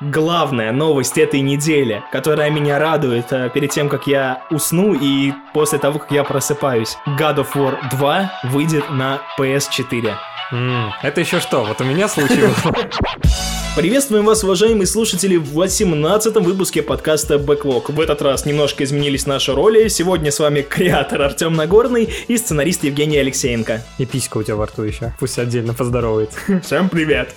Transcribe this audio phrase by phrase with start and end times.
[0.00, 5.78] главная новость этой недели, которая меня радует э, перед тем, как я усну и после
[5.78, 6.96] того, как я просыпаюсь.
[7.06, 10.14] God of War 2 выйдет на PS4.
[10.52, 11.64] М, это еще что?
[11.64, 12.56] Вот у меня случилось.
[13.76, 17.92] Приветствуем вас, уважаемые слушатели, в 18-м выпуске подкаста Backlog.
[17.92, 19.86] В этот раз немножко изменились наши роли.
[19.86, 23.84] Сегодня с вами креатор Артем Нагорный и сценарист Евгений Алексеенко.
[23.98, 25.14] И писька у тебя во рту еще.
[25.20, 26.36] Пусть отдельно поздоровается.
[26.64, 27.32] Всем привет!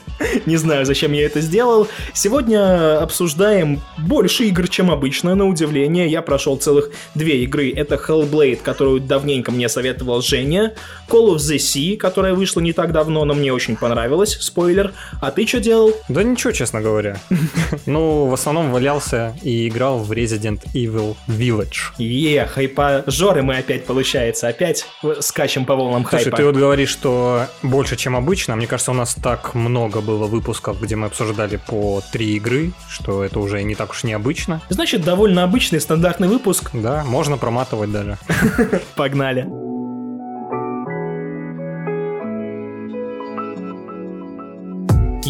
[0.47, 1.87] Не знаю, зачем я это сделал.
[2.13, 6.07] Сегодня обсуждаем больше игр, чем обычно, на удивление.
[6.07, 7.71] Я прошел целых две игры.
[7.71, 10.73] Это Hellblade, которую давненько мне советовал Женя.
[11.07, 14.35] Call of the Sea, которая вышла не так давно, но мне очень понравилась.
[14.41, 14.93] Спойлер.
[15.21, 15.93] А ты что делал?
[16.09, 17.17] Да ничего, честно говоря.
[17.85, 21.93] Ну, в основном валялся и играл в Resident Evil Village.
[21.97, 24.47] Е, хайпажоры мы опять, получается.
[24.47, 24.85] Опять
[25.19, 26.37] скачем по волнам Слушай, хайпа.
[26.37, 28.55] ты вот говоришь, что больше, чем обычно.
[28.55, 33.23] Мне кажется, у нас так много было выпусков, где мы обсуждали по три игры, что
[33.23, 34.61] это уже не так уж необычно.
[34.69, 36.69] Значит, довольно обычный стандартный выпуск.
[36.73, 38.17] Да, можно проматывать даже.
[38.95, 39.72] Погнали.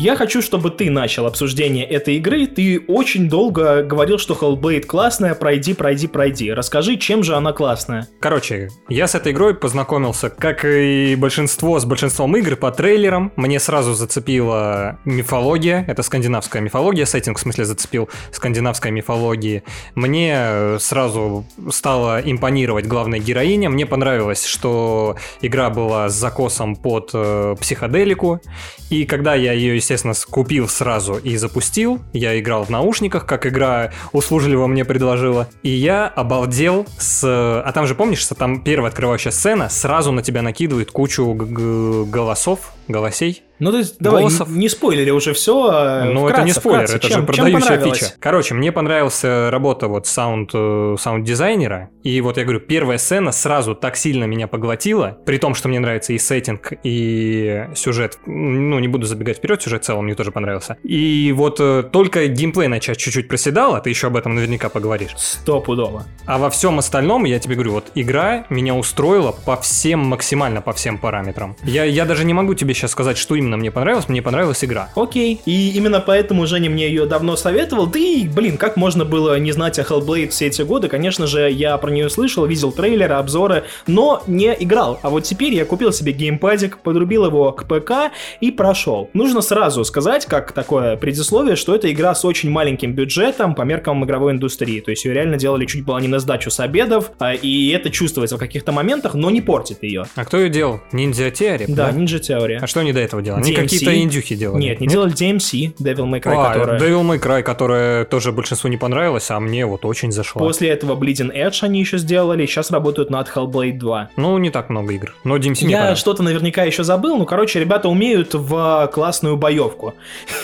[0.04, 2.46] Я хочу, чтобы ты начал обсуждение этой игры.
[2.46, 6.52] Ты очень долго говорил, что Hellblade классная, пройди, пройди, пройди.
[6.52, 8.09] Расскажи, чем же она классная?
[8.20, 13.31] Короче, я с этой игрой познакомился, как и большинство с большинством игр, по трейлерам.
[13.38, 19.64] Мне сразу зацепила мифология, это скандинавская мифология, сеттинг в смысле зацепил скандинавской мифологии.
[19.96, 23.70] Мне сразу стала импонировать главная героиня.
[23.70, 28.42] Мне понравилось, что игра была с закосом под э, психоделику.
[28.90, 29.92] И когда я ее, естественно,
[30.30, 35.47] купил сразу и запустил, я играл в наушниках, как игра услужливо мне предложила.
[35.63, 37.23] И я обалдел с...
[37.23, 41.45] А там же, помнишь, что там первая открывающая сцена сразу на тебя накидывает кучу г-
[41.45, 43.44] г- голосов, голосей.
[43.64, 44.50] Ну, то есть, давай, Голосов.
[44.50, 46.03] не, не спойлери уже все.
[46.03, 48.14] Ну, это не спойлер, это же продающая фича.
[48.19, 51.89] Короче, мне понравилась работа вот саунд, э, саунд-дизайнера.
[52.03, 55.79] И вот я говорю, первая сцена сразу так сильно меня поглотила, при том, что мне
[55.79, 58.19] нравится и сеттинг, и сюжет.
[58.25, 60.75] Ну, не буду забегать вперед, сюжет в целом мне тоже понравился.
[60.84, 65.12] И вот э, только геймплей начать чуть-чуть проседал, а ты еще об этом наверняка поговоришь.
[65.16, 66.03] Стопудово.
[66.25, 70.74] А во всем остальном, я тебе говорю, вот игра меня устроила по всем, максимально по
[70.74, 71.56] всем параметрам.
[71.63, 74.90] Я, я даже не могу тебе сейчас сказать, что именно мне понравилось, мне понравилась игра.
[74.96, 75.41] Окей.
[75.46, 77.88] И именно поэтому Женя мне ее давно советовал.
[77.88, 80.88] Да и, блин, как можно было не знать о Hellblade все эти годы?
[80.88, 85.00] Конечно же, я про нее слышал, видел трейлеры, обзоры, но не играл.
[85.02, 89.09] А вот теперь я купил себе геймпадик, подрубил его к ПК и прошел.
[89.13, 94.03] Нужно сразу сказать, как такое предисловие, что это игра с очень маленьким бюджетом по меркам
[94.06, 94.80] игровой индустрии.
[94.80, 97.90] То есть ее реально делали чуть было не на сдачу с обедов, а, и это
[97.90, 100.06] чувствуется в каких-то моментах, но не портит ее.
[100.16, 100.81] А кто ее делал?
[100.92, 101.66] Ниндзя Теори?
[101.68, 102.58] Да, Ninja Theory.
[102.62, 103.32] А что они до этого делали?
[103.35, 103.55] Они DMC.
[103.55, 104.61] какие-то индюхи делали?
[104.61, 106.79] Нет, не делали DMC, Devil May Cry, А, которая...
[106.79, 110.39] Devil May Cry, которая тоже большинству не понравилась, а мне вот очень зашла.
[110.39, 114.09] После этого Bleeding Edge они еще сделали, сейчас работают над Hellblade 2.
[114.16, 115.13] Ну, не так много игр.
[115.23, 119.95] Но DMC Я что-то наверняка еще забыл, ну, короче, ребята умеют в классную боевку.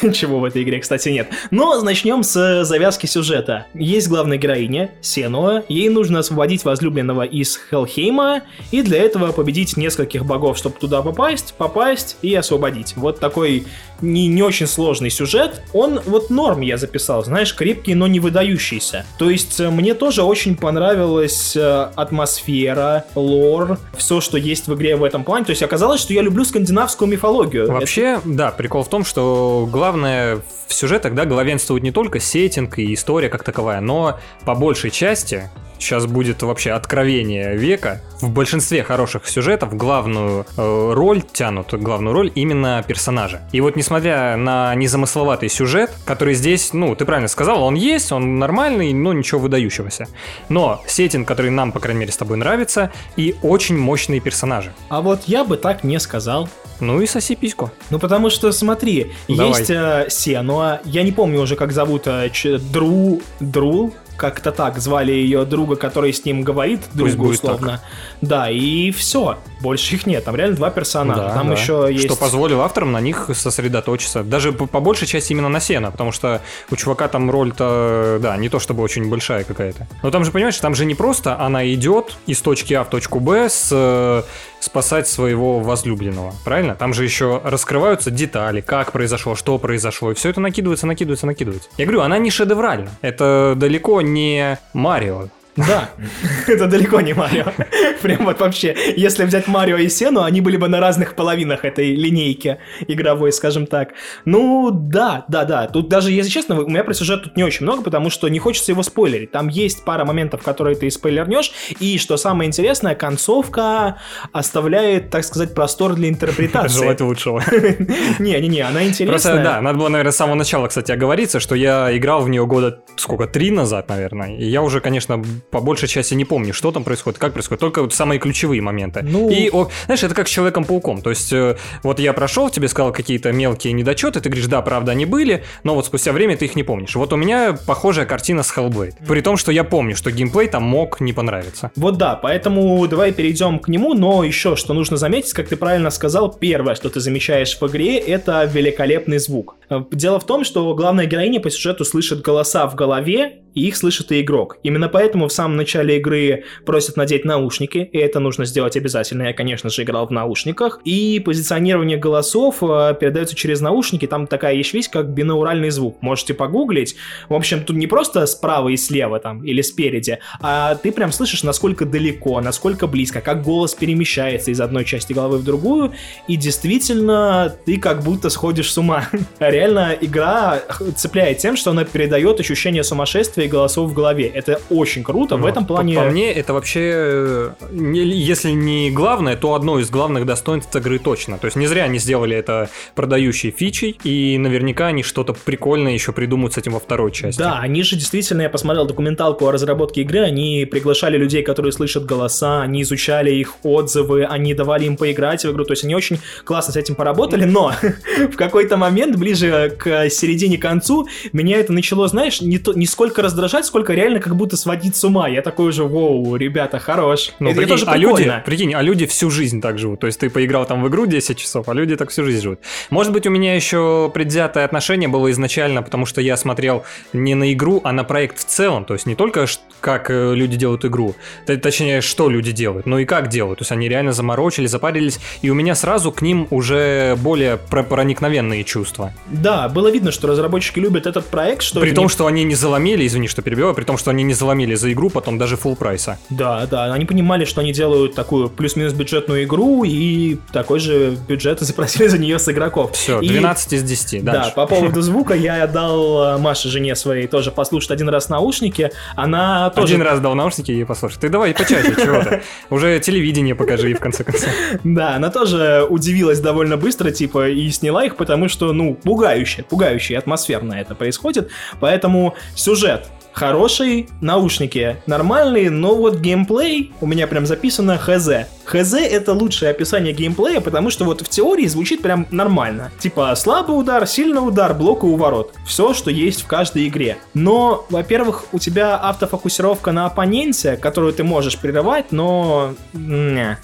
[0.13, 1.29] Чего в этой игре, кстати, нет.
[1.51, 3.65] Но начнем с завязки сюжета.
[3.73, 10.25] Есть главная героиня, Сенуа, ей нужно освободить возлюбленного из Хелхейма, и для этого победить нескольких
[10.25, 12.78] богов, чтобы туда попасть, попасть и освободить.
[12.95, 13.65] Вот такой
[14.01, 15.61] не, не очень сложный сюжет.
[15.73, 19.05] Он вот норм я записал, знаешь, крепкий, но не выдающийся.
[19.17, 24.95] То есть э, мне тоже очень понравилась э, атмосфера, лор, все, что есть в игре
[24.95, 25.45] в этом плане.
[25.45, 27.71] То есть оказалось, что я люблю скандинавскую мифологию.
[27.71, 32.93] Вообще, да, прикол в том, что главное в сюжетах, да, главенствует не только сеттинг и
[32.93, 38.01] история как таковая, но по большей части сейчас будет вообще откровение века.
[38.21, 43.39] В большинстве хороших сюжетов главную э, роль тянут, главную роль именно персонажи.
[43.53, 48.39] И вот несмотря на незамысловатый сюжет, который здесь, ну, ты правильно сказал, он есть, он
[48.39, 50.07] нормальный, но ничего выдающегося.
[50.49, 54.73] Но сеттинг, который нам, по крайней мере, с тобой нравится, и очень мощные персонажи.
[54.89, 56.49] А вот я бы так не сказал.
[56.81, 57.71] Ну и соси письку.
[57.89, 59.47] Ну потому что, смотри, Давай.
[59.49, 64.77] есть э, Сенуа, я не помню уже, как зовут э, ч- Дру, Друл, как-то так
[64.79, 67.81] звали ее друга, который с ним говорит, другу условно.
[68.21, 69.37] Да, и все.
[69.61, 70.25] Больше их нет.
[70.25, 71.21] Там реально два персонажа.
[71.21, 71.53] Да, Там да.
[71.53, 72.05] еще есть.
[72.05, 74.23] Что позволило авторам на них сосредоточиться.
[74.23, 78.35] Даже по, по большей части именно на Сена, потому что у чувака там роль-то, да,
[78.37, 79.87] не то чтобы очень большая какая-то.
[80.03, 83.21] Но там же, понимаешь, там же не просто она идет из точки А в точку
[83.21, 84.23] Б с э,
[84.59, 86.75] спасать своего возлюбленного, правильно?
[86.75, 91.69] Там же еще раскрываются детали, как произошло, что произошло, и все это накидывается, накидывается, накидывается.
[91.77, 92.91] Я говорю, она не шедевральна.
[93.01, 95.29] Это далеко не Марио.
[95.67, 95.89] Да,
[96.47, 97.45] это далеко не Марио.
[98.01, 101.95] Прям вот вообще, если взять Марио и Сену, они были бы на разных половинах этой
[101.95, 103.89] линейки игровой, скажем так.
[104.25, 105.67] Ну, да, да, да.
[105.67, 108.39] Тут даже, если честно, у меня про сюжет тут не очень много, потому что не
[108.39, 109.31] хочется его спойлерить.
[109.31, 113.97] Там есть пара моментов, которые ты спойлернешь, и, что самое интересное, концовка
[114.31, 116.79] оставляет, так сказать, простор для интерпретации.
[116.79, 117.43] Желать лучшего.
[118.19, 119.07] Не-не-не, она интересная.
[119.07, 122.45] Просто, да, надо было, наверное, с самого начала, кстати, оговориться, что я играл в нее
[122.45, 126.71] года, сколько, три назад, наверное, и я уже, конечно, по большей части не помню, что
[126.71, 129.01] там происходит, как происходит, только вот самые ключевые моменты.
[129.03, 129.29] Ну...
[129.29, 132.91] И, о, знаешь, это как с Человеком-пауком, то есть э, вот я прошел, тебе сказал
[132.91, 136.55] какие-то мелкие недочеты, ты говоришь, да, правда, они были, но вот спустя время ты их
[136.55, 136.95] не помнишь.
[136.95, 140.63] Вот у меня похожая картина с Hellblade, при том, что я помню, что геймплей там
[140.63, 141.71] мог не понравиться.
[141.75, 145.89] Вот да, поэтому давай перейдем к нему, но еще что нужно заметить, как ты правильно
[145.89, 149.55] сказал, первое, что ты замечаешь в игре, это великолепный звук.
[149.69, 153.75] Э, дело в том, что главная героиня по сюжету слышит голоса в голове, и их
[153.75, 154.57] слышит и игрок.
[154.63, 159.23] Именно поэтому в самом начале игры просят надеть наушники, и это нужно сделать обязательно.
[159.23, 160.79] Я, конечно же, играл в наушниках.
[160.85, 164.07] И позиционирование голосов э, передается через наушники.
[164.07, 166.01] Там такая есть вещь, как бинауральный звук.
[166.01, 166.95] Можете погуглить.
[167.27, 171.43] В общем, тут не просто справа и слева там, или спереди, а ты прям слышишь,
[171.43, 175.91] насколько далеко, насколько близко, как голос перемещается из одной части головы в другую,
[176.29, 179.09] и действительно ты как будто сходишь с ума.
[179.39, 180.61] Реально игра
[180.95, 184.27] цепляет тем, что она передает ощущение сумасшествия голосов в голове.
[184.27, 185.35] Это очень круто.
[185.35, 185.43] Вот.
[185.43, 185.95] В этом плане...
[185.95, 190.99] По, по мне, это вообще, э, если не главное, то одно из главных достоинств игры
[190.99, 191.37] точно.
[191.37, 196.11] То есть не зря они сделали это продающей фичей, и наверняка они что-то прикольное еще
[196.11, 197.39] придумают с этим во второй части.
[197.39, 202.05] Да, они же действительно, я посмотрел документалку о разработке игры, они приглашали людей, которые слышат
[202.05, 206.19] голоса, они изучали их отзывы, они давали им поиграть в игру, то есть они очень
[206.43, 207.73] классно с этим поработали, но
[208.31, 213.21] в какой-то момент, ближе к середине концу, меня это начало, знаешь, не, то, не сколько
[213.29, 215.27] раздражать, сколько реально как будто сводить с ума.
[215.29, 217.31] Я такой уже, воу, ребята, хорош.
[217.39, 219.99] Ну, это прикинь, тоже а люди, прикинь, а люди всю жизнь так живут.
[219.99, 222.59] То есть ты поиграл там в игру 10 часов, а люди так всю жизнь живут.
[222.89, 226.83] Может быть, у меня еще предвзятое отношение было изначально, потому что я смотрел
[227.13, 228.85] не на игру, а на проект в целом.
[228.85, 229.45] То есть не только
[229.79, 231.15] как э, люди делают игру,
[231.45, 233.59] точнее, что люди делают, но и как делают.
[233.59, 237.83] То есть они реально заморочили, запарились, и у меня сразу к ним уже более про-
[237.83, 239.13] проникновенные чувства.
[239.27, 242.55] Да, было видно, что разработчики любят этот проект, что При том, не- что они не
[242.55, 245.75] заломили, извини, что перебиваю, при том, что они не заломили за игру потом даже full
[245.75, 246.17] прайса.
[246.29, 251.59] Да, да, они понимали, что они делают такую плюс-минус бюджетную игру, и такой же бюджет
[251.61, 252.91] запросили за нее с игроков.
[252.93, 254.23] Все, И- 12 из 10.
[254.23, 254.51] Да, Дальше.
[254.55, 258.91] по поводу звука я дал э, Маше, жене своей, тоже послушать один раз наушники.
[259.15, 259.93] Она тоже...
[259.95, 261.17] Один раз дал наушники и послушай.
[261.19, 262.41] Ты давай почаще, чего ты?
[262.69, 264.49] Уже телевидение покажи, в конце концов.
[264.83, 270.13] Да, она тоже удивилась довольно быстро, типа, и сняла их, потому что, ну, пугающе, пугающе
[270.13, 271.49] и атмосферно это происходит.
[271.79, 273.08] Поэтому сюжет
[273.39, 278.29] хороший, наушники нормальные, но вот геймплей у меня прям записано хз.
[278.65, 282.91] Хз это лучшее описание геймплея, потому что вот в теории звучит прям нормально.
[282.99, 285.53] Типа слабый удар, сильный удар, блок и уворот.
[285.65, 287.17] Все, что есть в каждой игре.
[287.33, 292.75] Но, во-первых, у тебя автофокусировка на оппоненте, которую ты можешь прерывать, но...
[292.91, 293.57] Не.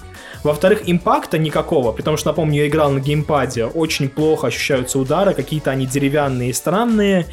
[0.46, 5.72] Во-вторых, импакта никакого, потому что, напомню, я играл на геймпаде, очень плохо ощущаются удары, какие-то
[5.72, 7.26] они деревянные и странные,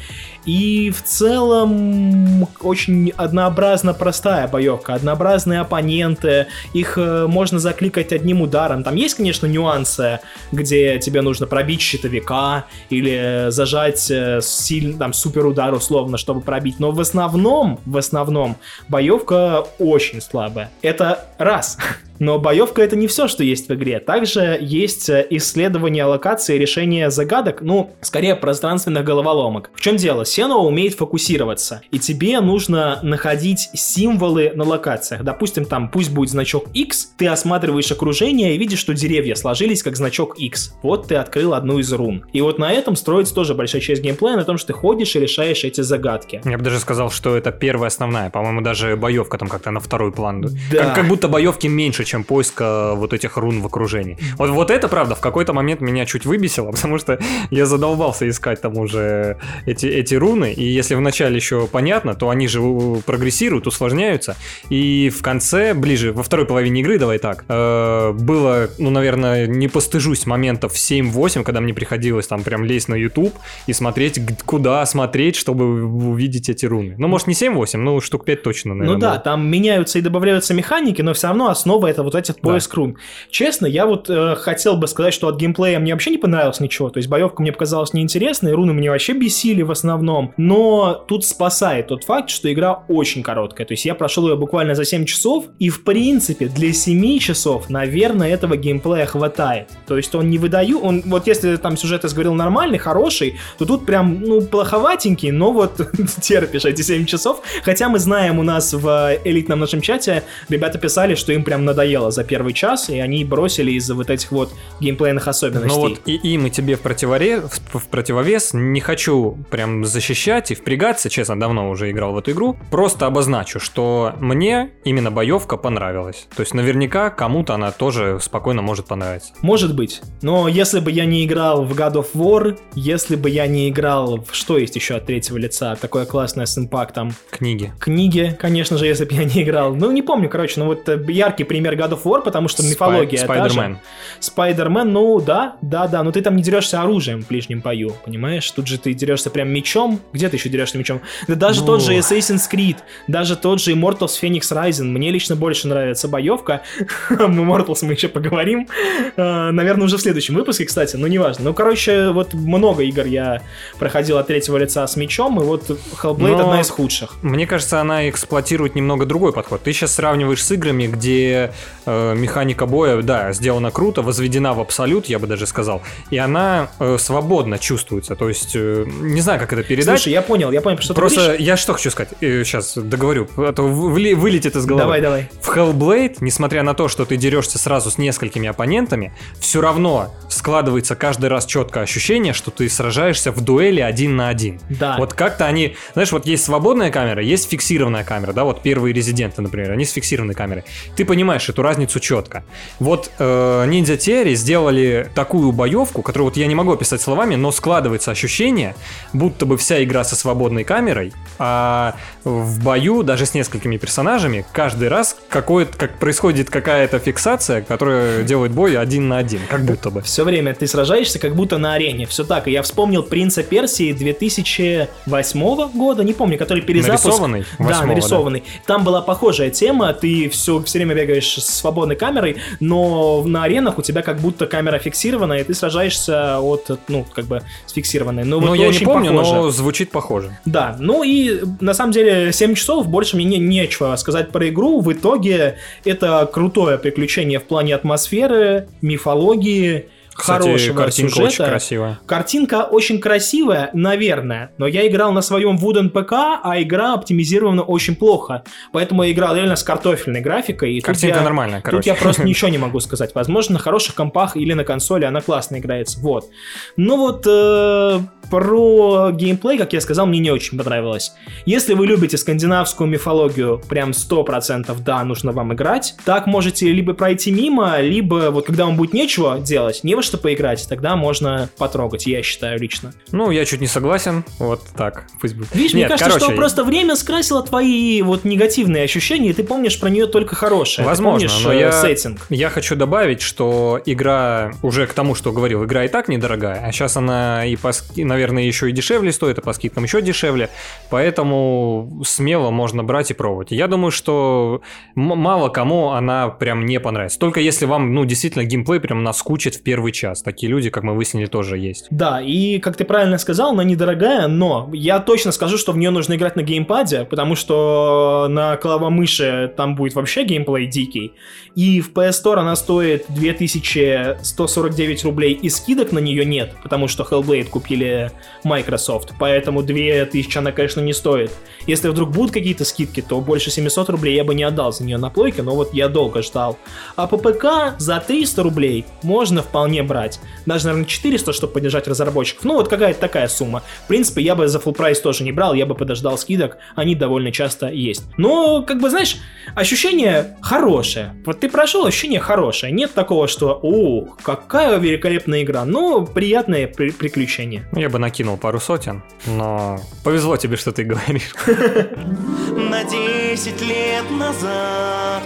[0.46, 8.82] и в целом очень однообразно простая боевка, однообразные оппоненты, их э, можно закликать одним ударом.
[8.82, 10.18] Там есть, конечно, нюансы,
[10.50, 16.80] где тебе нужно пробить щитовика или зажать э, сильный, там, супер удар условно, чтобы пробить,
[16.80, 18.56] но в основном, в основном,
[18.88, 20.70] боевка очень слабая.
[20.82, 21.78] Это раз.
[22.24, 24.00] Но боевка это не все, что есть в игре.
[24.00, 29.70] Также есть э, исследование локации, решение загадок, ну, скорее пространственных головоломок.
[29.74, 30.24] В чем дело?
[30.24, 35.22] Сено умеет фокусироваться, и тебе нужно находить символы на локациях.
[35.22, 39.94] Допустим, там пусть будет значок X, ты осматриваешь окружение и видишь, что деревья сложились как
[39.94, 40.72] значок X.
[40.82, 42.24] Вот ты открыл одну из рун.
[42.32, 45.20] И вот на этом строится тоже большая часть геймплея, на том, что ты ходишь и
[45.20, 46.40] решаешь эти загадки.
[46.42, 48.30] Я бы даже сказал, что это первая основная.
[48.30, 50.40] По-моему, даже боевка там как-то на второй план.
[50.40, 50.84] Да.
[50.84, 54.16] Как, как будто боевки меньше, чем поиска вот этих рун в окружении.
[54.36, 57.18] Вот, вот это, правда, в какой-то момент меня чуть выбесило, потому что
[57.50, 62.46] я задолбался искать там уже эти, эти руны, и если вначале еще понятно, то они
[62.46, 64.36] же у- прогрессируют, усложняются,
[64.68, 69.68] и в конце, ближе, во второй половине игры, давай так, э, было, ну, наверное, не
[69.68, 73.34] постыжусь моментов 7-8, когда мне приходилось там прям лезть на YouTube
[73.66, 76.94] и смотреть, куда смотреть, чтобы увидеть эти руны.
[76.98, 78.94] Ну, может, не 7-8, но штук 5 точно, наверное.
[78.94, 79.20] Ну да, было.
[79.20, 82.76] там меняются и добавляются механики, но все равно основа это вот этот поиск да.
[82.76, 82.96] рун.
[83.30, 86.90] Честно, я вот э, хотел бы сказать, что от геймплея мне вообще не понравилось ничего.
[86.90, 90.34] То есть боевка мне показалась неинтересной, руны мне вообще бесили в основном.
[90.36, 93.66] Но тут спасает тот факт, что игра очень короткая.
[93.66, 97.70] То есть я прошел ее буквально за 7 часов, и в принципе для 7 часов,
[97.70, 99.68] наверное, этого геймплея хватает.
[99.86, 103.64] То есть он не выдаю, он вот если там сюжет, я говорил, нормальный, хороший, то
[103.64, 105.80] тут прям, ну, плоховатенький, но вот
[106.20, 107.42] терпишь эти 7 часов.
[107.62, 111.83] Хотя мы знаем у нас в элитном нашем чате, ребята писали, что им прям надоело
[111.84, 115.68] за первый час, и они бросили из-за вот этих вот геймплейных особенностей.
[115.68, 117.40] Ну вот и им, и тебе в, противоре...
[117.40, 122.56] в противовес не хочу прям защищать и впрягаться, честно, давно уже играл в эту игру,
[122.70, 126.26] просто обозначу, что мне именно боевка понравилась.
[126.36, 129.32] То есть наверняка кому-то она тоже спокойно может понравиться.
[129.42, 133.46] Может быть, но если бы я не играл в God of War, если бы я
[133.46, 137.14] не играл в что есть еще от третьего лица, такое классное с импактом.
[137.30, 137.72] Книги.
[137.80, 139.74] Книги, конечно же, если бы я не играл.
[139.74, 143.18] Ну, не помню, короче, ну вот э, яркий пример God of War, потому что мифология
[143.18, 143.78] Спайдермен.
[144.20, 148.50] Спайдермен, ну да, да, да, но ты там не дерешься оружием в ближнем бою, понимаешь?
[148.50, 150.00] Тут же ты дерешься прям мечом.
[150.12, 151.00] Где ты еще дерешься мечом?
[151.28, 151.66] Да даже ну...
[151.66, 152.76] тот же Assassin's Creed,
[153.08, 154.84] даже тот же Immortals Phoenix Rising.
[154.84, 156.62] Мне лично больше нравится боевка.
[157.10, 158.68] Immortals мы еще поговорим.
[159.16, 161.44] Э, наверное, уже в следующем выпуске, кстати, но неважно.
[161.44, 163.42] Ну, короче, вот много игр я
[163.78, 166.40] проходил от третьего лица с мечом, и вот Hellblade но...
[166.40, 167.14] одна из худших.
[167.22, 169.62] Мне кажется, она эксплуатирует немного другой подход.
[169.62, 171.52] Ты сейчас сравниваешь с играми, где
[171.86, 176.68] э, механика боя, да, сделана круто, возведена в абсолют, я бы даже сказал, и она
[176.78, 178.16] э, свободно чувствуется.
[178.16, 179.98] То есть, э, не знаю, как это передать.
[179.98, 181.46] Слушай, я понял, я понял, что Просто ты говоришь.
[181.46, 184.84] я что хочу сказать, э, сейчас договорю, а то вы, вылетит из головы.
[184.84, 185.30] Давай, давай.
[185.40, 190.96] В Hellblade, несмотря на то, что ты дерешься сразу с несколькими оппонентами, все равно складывается
[190.96, 194.60] каждый раз четкое ощущение, что ты сражаешься в дуэли один на один.
[194.68, 194.96] Да.
[194.98, 199.42] Вот как-то они, знаешь, вот есть свободная камера, есть фиксированная камера, да, вот первые резиденты,
[199.42, 200.64] например, они с фиксированной камерой.
[200.96, 202.42] Ты понимаешь эту разницу четко.
[202.80, 207.52] Вот э, Ninja Theory сделали такую боевку, которую вот я не могу описать словами, но
[207.52, 208.74] складывается ощущение,
[209.12, 211.94] будто бы вся игра со свободной камерой, а
[212.24, 218.52] в бою даже с несколькими персонажами каждый раз какое как происходит какая-то фиксация, которая делает
[218.52, 220.02] бой один на один, как будто бы.
[220.02, 222.48] Все время ты сражаешься как будто на арене, все так.
[222.48, 227.04] И я вспомнил Принца Персии 2008 года, не помню, который перезапуск.
[227.04, 227.44] Нарисованный?
[227.58, 228.40] Да, нарисованный.
[228.40, 228.74] Да.
[228.74, 233.78] Там была похожая тема, ты все, все время бегаешь с свободной камерой, но на аренах
[233.78, 238.24] у тебя как будто камера фиксированная, и ты сражаешься от, ну, как бы с фиксированной.
[238.24, 239.34] Ну, вот я не помню, похоже.
[239.34, 240.38] но звучит похоже.
[240.44, 244.80] Да, ну и на самом деле 7 часов, больше мне не, нечего сказать про игру.
[244.80, 251.28] В итоге это крутое приключение в плане атмосферы, мифологии, кстати, хорошего картинка сюжета.
[251.28, 252.00] очень красивая.
[252.06, 257.96] Картинка очень красивая, наверное, но я играл на своем Wooden ПК, а игра оптимизирована очень
[257.96, 258.44] плохо.
[258.72, 260.74] Поэтому я играл реально с картофельной графикой.
[260.74, 261.78] И Картинка я, нормальная, короче.
[261.78, 263.14] Тут я просто ничего не могу сказать.
[263.14, 265.98] Возможно, на хороших компах или на консоли она классно играется.
[266.00, 266.30] Вот.
[266.76, 271.12] Ну вот, э, про геймплей, как я сказал, мне не очень понравилось.
[271.46, 275.94] Если вы любите скандинавскую мифологию, прям 100% да, нужно вам играть.
[276.04, 280.18] Так можете либо пройти мимо, либо вот когда вам будет нечего делать, не во что
[280.18, 282.92] поиграть, тогда можно потрогать, я считаю лично.
[283.12, 285.54] Ну, я чуть не согласен, вот так, пусть будет.
[285.54, 286.26] Видишь, Нет, мне кажется, короче...
[286.26, 290.86] что просто время скрасило твои вот негативные ощущения, и ты помнишь про нее только хорошее.
[290.86, 292.20] Возможно, но э, я, сеттинг.
[292.30, 296.72] я хочу добавить, что игра, уже к тому, что говорил, игра и так недорогая, а
[296.72, 300.50] сейчас она и, по, наверное, еще и дешевле стоит, а по скидкам еще дешевле,
[300.90, 303.50] поэтому смело можно брать и пробовать.
[303.50, 304.62] Я думаю, что
[304.94, 307.18] мало кому она прям не понравится.
[307.18, 310.22] Только если вам, ну, действительно, геймплей прям наскучит в первый час.
[310.22, 311.86] Такие люди, как мы выяснили, тоже есть.
[311.90, 315.90] Да, и как ты правильно сказал, она недорогая, но я точно скажу, что в нее
[315.90, 321.12] нужно играть на геймпаде, потому что на клавомыши там будет вообще геймплей дикий.
[321.54, 327.04] И в PS Store она стоит 2149 рублей, и скидок на нее нет, потому что
[327.04, 328.10] Hellblade купили
[328.42, 331.30] Microsoft, поэтому 2000 она, конечно, не стоит.
[331.66, 334.98] Если вдруг будут какие-то скидки, то больше 700 рублей я бы не отдал за нее
[334.98, 336.58] на плойке, но вот я долго ждал.
[336.96, 340.20] А по ПК за 300 рублей можно вполне брать.
[340.46, 342.44] Даже, наверное, 400, чтобы поддержать разработчиков.
[342.44, 343.62] Ну, вот какая-то такая сумма.
[343.84, 346.94] В принципе, я бы за full прайс тоже не брал, я бы подождал скидок, они
[346.94, 348.04] довольно часто есть.
[348.16, 349.18] Но, как бы, знаешь,
[349.54, 351.14] ощущение хорошее.
[351.24, 352.72] Вот ты прошел, ощущение хорошее.
[352.72, 357.68] Нет такого, что, о, какая великолепная игра, но приятное при приключение.
[357.74, 361.34] Я бы накинул пару сотен, но повезло тебе, что ты говоришь.
[361.46, 365.22] На 10 лет назад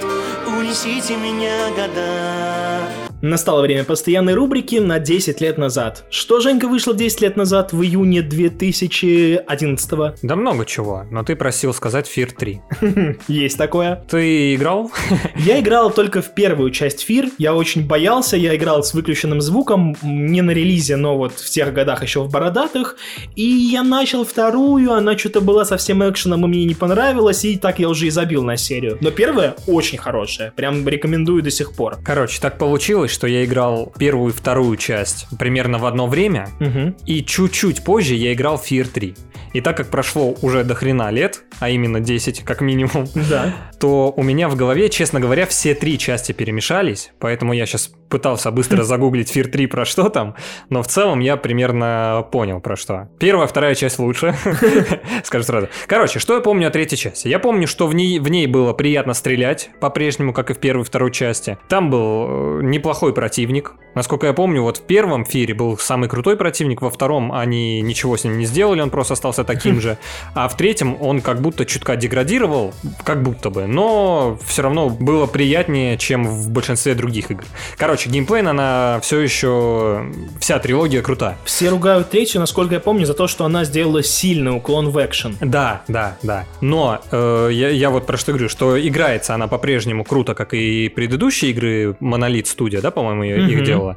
[0.46, 6.04] унесите меня года Настало время постоянной рубрики на 10 лет назад.
[6.08, 10.14] Что, Женька, вышло 10 лет назад в июне 2011 -го?
[10.22, 12.60] Да много чего, но ты просил сказать Фир 3.
[13.28, 14.04] Есть такое.
[14.08, 14.92] Ты играл?
[15.36, 17.28] Я играл только в первую часть Фир.
[17.38, 21.72] Я очень боялся, я играл с выключенным звуком, не на релизе, но вот в тех
[21.72, 22.96] годах еще в бородатых.
[23.34, 27.78] И я начал вторую, она что-то была совсем экшеном, и мне не понравилась, и так
[27.80, 28.98] я уже и забил на серию.
[29.00, 31.96] Но первая очень хорошая, прям рекомендую до сих пор.
[32.04, 36.94] Короче, так получилось, что я играл первую и вторую часть примерно в одно время, Угу.
[37.06, 39.14] и чуть-чуть позже я играл Fear 3.
[39.54, 43.54] И так как прошло уже до хрена лет, а именно 10 как минимум, Да.
[43.80, 48.50] то у меня в голове, честно говоря, все три части перемешались, поэтому я сейчас пытался
[48.50, 50.34] быстро загуглить Fear 3 про что там,
[50.68, 53.08] но в целом я примерно понял про что.
[53.18, 54.34] Первая, вторая часть лучше,
[55.24, 55.68] скажу сразу.
[55.86, 57.28] Короче, что я помню о третьей части?
[57.28, 60.82] Я помню, что в ней, в ней было приятно стрелять, по-прежнему, как и в первой
[60.82, 61.58] и второй части.
[61.68, 63.74] Там был э, неплохой противник.
[63.94, 68.16] Насколько я помню, вот в первом Фире был самый крутой противник, во втором они ничего
[68.16, 69.98] с ним не сделали, он просто остался таким же.
[70.34, 72.72] А в третьем он как будто чутка деградировал,
[73.04, 77.44] как будто бы, но все равно было приятнее, чем в большинстве других игр.
[77.76, 80.06] Короче, геймплейно она все еще...
[80.40, 81.36] Вся трилогия крута.
[81.44, 85.36] Все ругают третью, насколько я помню, за то, что она сделала сильный уклон в экшен.
[85.40, 86.44] Да, да, да.
[86.60, 90.88] Но э, я, я вот про что говорю, что играется она по-прежнему круто, как и
[90.88, 93.96] предыдущие игры Monolith Studio, да, по-моему, ее- их делала.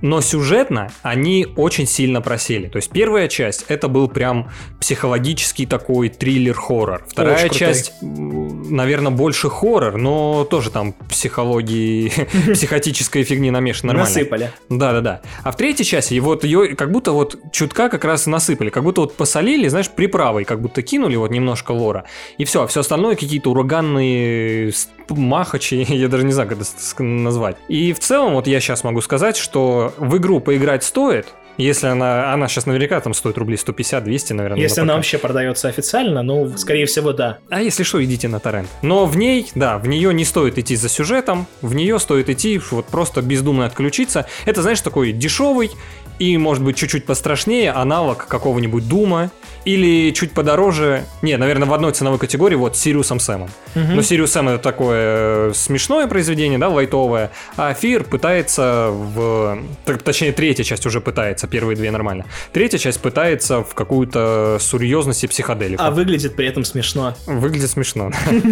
[0.00, 2.68] Но сюжетно они очень сильно просели.
[2.68, 7.04] То есть первая часть это был прям психологический такой триллер-хоррор.
[7.08, 7.58] Вторая Очень крутой.
[7.58, 12.12] часть, наверное, больше хоррор, но тоже там психологии,
[12.52, 14.14] психотической фигни намешано нормально.
[14.14, 14.50] Насыпали.
[14.68, 15.22] Да, да, да.
[15.42, 19.02] А в третьей части вот ее как будто вот чутка как раз насыпали, как будто
[19.02, 22.04] вот посолили, знаешь, приправой, как будто кинули вот немножко лора.
[22.38, 24.72] И все, а все остальное какие-то ураганные
[25.08, 27.56] махачи, я даже не знаю, как это назвать.
[27.68, 31.26] И в целом вот я сейчас могу сказать, что в игру поиграть стоит,
[31.58, 34.60] если она, она сейчас наверняка там стоит рублей 150-200, наверное.
[34.60, 37.38] Если на она вообще продается официально, ну, скорее всего, да.
[37.50, 38.68] А если что, идите на торрент.
[38.82, 42.60] Но в ней, да, в нее не стоит идти за сюжетом, в нее стоит идти
[42.70, 44.26] вот просто бездумно отключиться.
[44.46, 45.70] Это, знаешь, такой дешевый
[46.18, 49.30] и, может быть, чуть-чуть пострашнее аналог какого-нибудь Дума
[49.64, 53.50] или чуть подороже, не, наверное, в одной ценовой категории, вот, Сириусом Сэмом.
[53.74, 53.96] Мгм.
[53.96, 59.62] Но Сириус Сэм это такое э, смешное произведение, да, лайтовое, а Фир пытается в...
[60.04, 62.26] Точнее, третья часть уже пытается, первые две нормально.
[62.52, 65.82] Третья часть пытается в какую-то серьезность и психоделику.
[65.82, 67.14] А выглядит при этом смешно.
[67.26, 68.10] Выглядит смешно.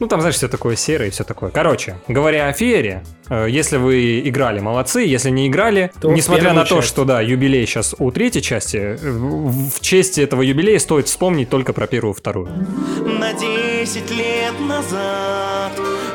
[0.00, 1.50] Ну, там, знаешь, все такое серое и все такое.
[1.50, 5.00] Короче, говоря о Феере, э, если вы играли, молодцы.
[5.00, 9.80] Если не играли, несмотря на то, что, да, юбилей сейчас у третьей части, э, в
[9.80, 12.48] честь этого юбилея стоит вспомнить только про первую и вторую.
[13.04, 15.72] На 10 лет назад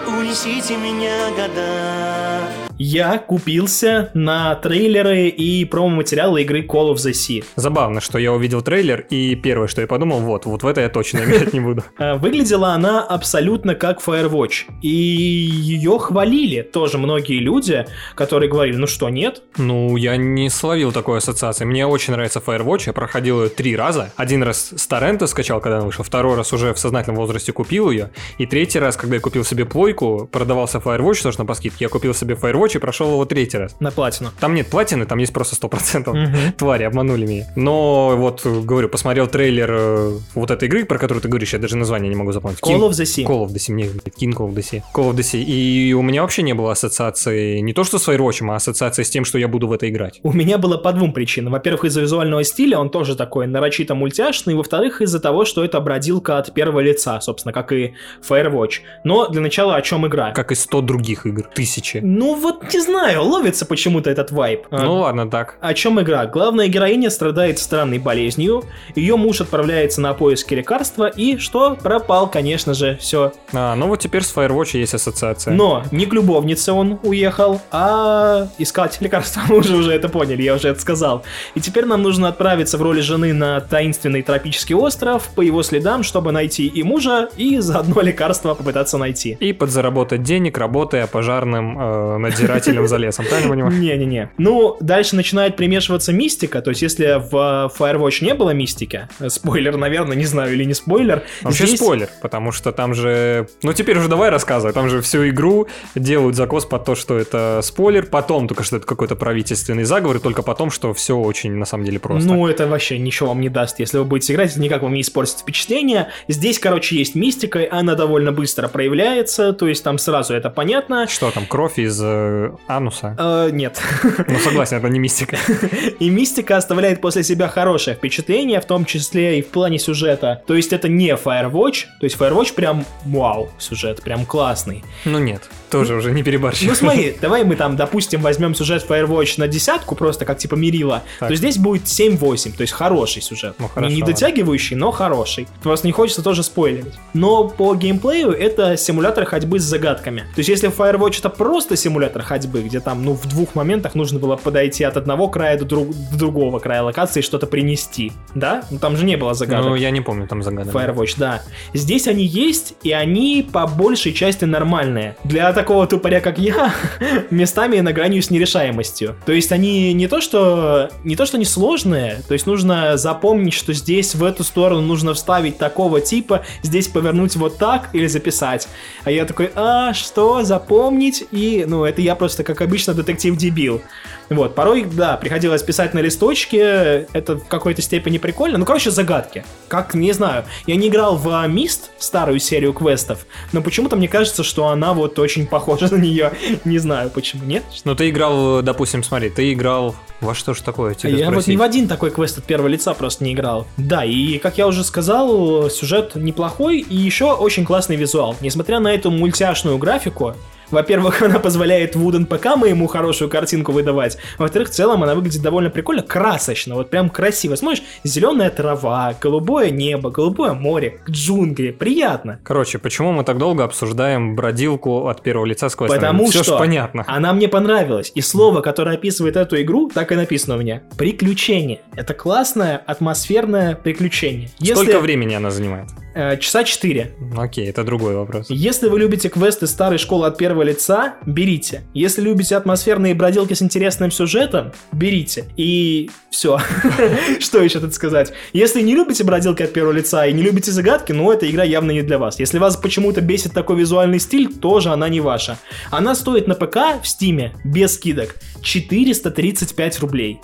[0.08, 7.46] Унесите меня года Я купился на трейлеры и промо-материалы игры Call of the Sea.
[7.56, 10.90] Забавно, что я увидел трейлер, и первое, что я подумал, вот, вот в это я
[10.90, 11.84] точно играть не буду.
[12.00, 14.64] А, Выглядела она абсолютно как Firewatch.
[14.82, 19.44] И ее хвалили тоже многие люди, которые говорили, ну что, нет?
[19.58, 21.66] Ну, я не словил такой ассоциации.
[21.66, 24.12] Мне очень нравится Firewatch, я проходил ее три раза.
[24.16, 27.92] Один раз с торрента скачал, когда она вышла, второй раз уже в сознательном возрасте купил
[27.92, 31.86] ее, и третий раз, когда я купил себе плойку, продавался Firewatch тоже на по скидке,
[31.86, 33.76] я купил себе Firewatch и прошел его третий раз.
[33.80, 34.30] На платину.
[34.40, 36.10] Там нет платины, там есть просто 100%.
[36.14, 36.54] Мгм.
[36.58, 37.46] Твари, обманули меня.
[37.56, 41.60] Но вот, э, говорю, посмотрел трейлер э, вот этой игры, про которую ты говоришь, я
[41.60, 42.60] даже название не могу запомнить.
[42.60, 43.26] Call King- of the Sea.
[43.26, 44.82] Call of Duty, мне блядь, King Call of Duty.
[44.94, 45.42] Call of Duty.
[45.44, 49.10] И у меня вообще не было ассоциации не то что с Firewatch, а ассоциации с
[49.10, 50.20] тем, что я буду в это играть.
[50.24, 51.54] У меня было по двум причинам.
[51.54, 54.56] Во-первых, из-за визуального стиля, он тоже такой нарочито мультяшный.
[54.56, 57.94] Во-вторых, из-за того, что это бродилка от первого лица, собственно, как и
[58.28, 58.80] Firewatch.
[59.04, 60.32] Но для начала о чем игра?
[60.32, 61.44] Как и 100 других игр.
[61.54, 61.98] Тысячи.
[62.04, 64.68] Ну вот, не знаю, ловится почему-то этот вайп.
[64.72, 65.56] А, Ну ладно, так.
[65.62, 66.26] О чем игра?
[66.26, 68.64] Главная героиня страдает странной болезнью,
[68.96, 71.76] ее муж отправляется на поиски лекарства и что?
[71.76, 73.32] Пропал, конечно же, все.
[73.54, 75.54] А, ну вот теперь с Firewatch есть ассоциация.
[75.54, 79.42] Но не к любовнице он уехал, а искать лекарства.
[79.50, 81.24] Мы уже уже это поняли, я уже это сказал.
[81.56, 86.04] И теперь нам нужно отправиться в роли жены на таинственный тропический остров по его следам,
[86.04, 89.38] чтобы найти и мужа, и заодно лекарство попытаться найти.
[89.40, 93.74] И подзаработать денег, работая пожарным э, надзирателем за лесом, правильно понимаю?
[93.80, 94.30] Не-не-не.
[94.38, 96.62] Ну, дальше начинает примешиваться мистика.
[96.62, 100.64] То есть, если в э, Firewatch не было мистики, э, спойлер, наверное, не знаю, или
[100.64, 101.24] не спойлер.
[101.42, 103.48] Вообще здесь- спойлер, потому что там же...
[103.64, 107.60] Ну теперь уже давай рассказывай, там же всю игру делают закос под то, что это
[107.64, 111.66] спойлер, потом только что это какой-то правительственный заговор, и только потом, что все очень на
[111.66, 112.28] самом деле просто.
[112.28, 115.40] Ну, это вообще ничего вам не даст, если вы будете играть, никак вам не испортит
[115.40, 116.10] впечатление.
[116.28, 121.08] Здесь, короче, есть мистика, она довольно быстро проявляется, то есть там сразу это понятно.
[121.08, 122.00] Что там, кровь из
[122.32, 123.16] э, ануса.
[123.18, 123.82] Э, нет.
[124.04, 125.38] Ну, согласен, это не мистика.
[126.00, 130.42] И мистика оставляет после себя хорошее впечатление, в том числе и в плане сюжета.
[130.48, 134.84] То есть это не Firewatch, то есть Firewatch прям вау, сюжет прям классный.
[135.06, 136.66] Ну нет, тоже уже не переборщи.
[136.66, 141.04] Ну смотри, давай мы там, допустим, возьмем сюжет Firewatch на десятку, просто как типа мерила,
[141.20, 141.30] Так.
[141.30, 143.56] то здесь будет 7-8, то есть хороший сюжет.
[143.60, 145.48] Ну, хорошо, не, дотягивающий, но хороший.
[145.64, 146.94] Просто не хочется тоже спойлерить.
[147.14, 150.22] Но по геймплею это симулятор ходьбы с загадками.
[150.36, 154.20] То есть если Firewatch это просто симулятор ходьбы, где там, ну, в двух моментах нужно
[154.20, 158.64] было подойти от одного края до, друг- до другого края локации и что-то принести, да?
[158.72, 159.66] Ну там же не было загадок.
[159.70, 160.74] Ну, я не помню там загадок.
[160.74, 161.42] Firewatch, да.
[161.74, 165.16] Здесь они есть, и они по большей части нормальные.
[165.24, 166.74] Для такого тупоря, как я,
[167.30, 169.16] местами на гранью с нерешаемостью.
[169.28, 173.54] То есть они не то, что не то, что не сложные, то есть нужно запомнить,
[173.54, 178.68] что здесь в эту сторону нужно вставить такого типа, здесь повернуть вот так или записать.
[179.04, 181.26] А я такой, а, что, запомнить?
[181.30, 183.84] И, ну, это я просто, как обычно, детектив-дебил.
[184.32, 188.58] Вот, порой, да, приходилось писать на листочке, это в какой-то степени прикольно.
[188.58, 189.44] Ну, короче, загадки.
[189.68, 194.44] Как, не знаю, я не играл в Мист, старую серию квестов, но почему-то мне кажется,
[194.44, 196.32] что она вот очень похожа на нее.
[196.66, 197.64] Не знаю, почему, нет?
[197.84, 199.96] Ну, ты играл, допустим, смотри, ты играл...
[200.22, 201.48] Во что ж такое, тебе я вот спросить?
[201.50, 203.66] ни в один такой квест от первого лица просто не играл.
[203.78, 208.36] Да, и, как я уже сказал, сюжет неплохой и еще очень классный визуал.
[208.40, 210.36] Несмотря на эту мультяшную графику,
[210.72, 214.18] во-первых, она позволяет Wooden ПК моему хорошую картинку выдавать.
[214.38, 217.56] Во-вторых, в целом она выглядит довольно прикольно, красочно, вот прям красиво.
[217.56, 222.40] Смотришь, зеленая трава, голубое небо, голубое море, джунгли, приятно.
[222.44, 226.00] Короче, почему мы так долго обсуждаем бродилку от первого лица с квестами?
[226.00, 227.04] Потому Всё что понятно.
[227.08, 228.12] она мне понравилась.
[228.16, 230.82] И слово, которое описывает эту игру, так и написано у меня.
[230.98, 231.82] Приключение.
[231.96, 234.50] Это классное, атмосферное приключение.
[234.60, 235.90] Сколько времени она занимает?
[236.14, 237.14] Э, часа 4.
[237.20, 238.48] Ну, Окей, это другой вопрос.
[238.50, 241.84] Если вы любите квесты старой школы от первого лица, берите.
[241.94, 245.46] Если любите атмосферные бродилки с интересным сюжетом, берите.
[245.56, 246.60] И все.
[247.40, 248.34] Что еще тут сказать?
[248.52, 251.92] Если не любите бродилки от первого лица и не любите загадки, ну эта игра явно
[251.92, 252.40] не для вас.
[252.40, 255.58] Если вас почему-то бесит такой визуальный стиль, тоже она не ваша.
[255.92, 260.42] Она стоит на ПК в Стиме без скидок 435 рублей.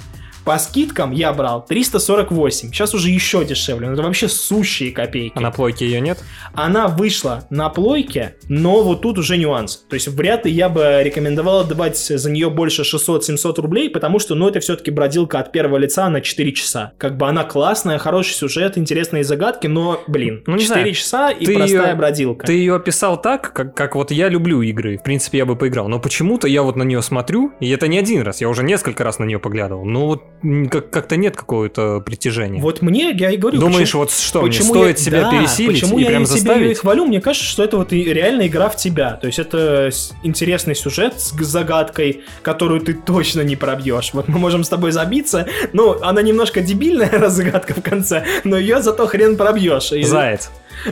[0.47, 2.69] По скидкам я брал 348.
[2.71, 3.87] Сейчас уже еще дешевле.
[3.87, 5.33] Ну, это вообще сущие копейки.
[5.35, 6.23] А на плойке ее нет?
[6.53, 9.75] Она вышла на плойке, но вот тут уже нюанс.
[9.89, 14.35] То есть вряд ли я бы рекомендовал отдавать за нее больше 600-700 рублей, потому что,
[14.35, 16.93] ну, это все-таки бродилка от первого лица на 4 часа.
[16.97, 20.93] Как бы она классная, хороший сюжет, интересные загадки, но, блин, Ну, не 4 знаю.
[20.93, 22.45] часа и Ты простая её- бродилка.
[22.47, 24.97] Ты ее описал так, как, как вот я люблю игры.
[24.97, 25.89] В принципе, я бы поиграл.
[25.89, 29.03] Но почему-то я вот на нее смотрю, и это не один раз, я уже несколько
[29.03, 29.83] раз на нее поглядывал.
[29.83, 30.23] Ну вот
[30.69, 32.61] как- как-то нет какого-то притяжения.
[32.61, 35.31] Вот мне, я и говорю, Думаешь, почему- вот что, мне почему стоит я- себя да,
[35.31, 36.61] пересилить почему и я прям заставить?
[36.61, 39.13] её и хвалю, мне кажется, что это вот и реально игра в тебя.
[39.13, 39.89] То есть это
[40.23, 44.11] интересный сюжет с загадкой, которую ты точно не пробьешь.
[44.13, 48.81] Вот мы можем с тобой забиться, ну, она немножко дебильная разгадка в конце, но ее
[48.81, 49.91] зато хрен пробьешь.
[49.91, 50.49] И- Заяц.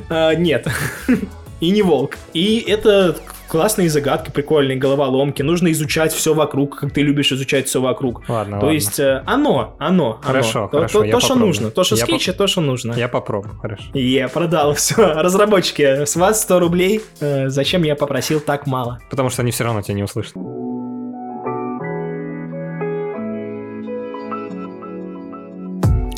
[0.10, 0.68] А, нет.
[1.62, 2.18] И не волк.
[2.34, 3.16] И это
[3.48, 5.42] классные загадки, прикольные головоломки.
[5.42, 8.28] Нужно изучать все вокруг, как ты любишь изучать все вокруг.
[8.28, 8.76] Ладно, То ладно.
[8.76, 10.68] есть э, оно, оно, Хорошо, оно.
[10.68, 11.72] То- хорошо, то, что нужно.
[11.72, 12.94] То, что Я скетч, то, что нужно.
[12.94, 13.84] Я попробую, хорошо.
[13.94, 14.96] Я продал все.
[15.16, 17.02] Разработчики, с вас 100 рублей.
[17.20, 19.00] Э, зачем я попросил так мало?
[19.10, 20.36] Потому что они все равно тебя не услышат.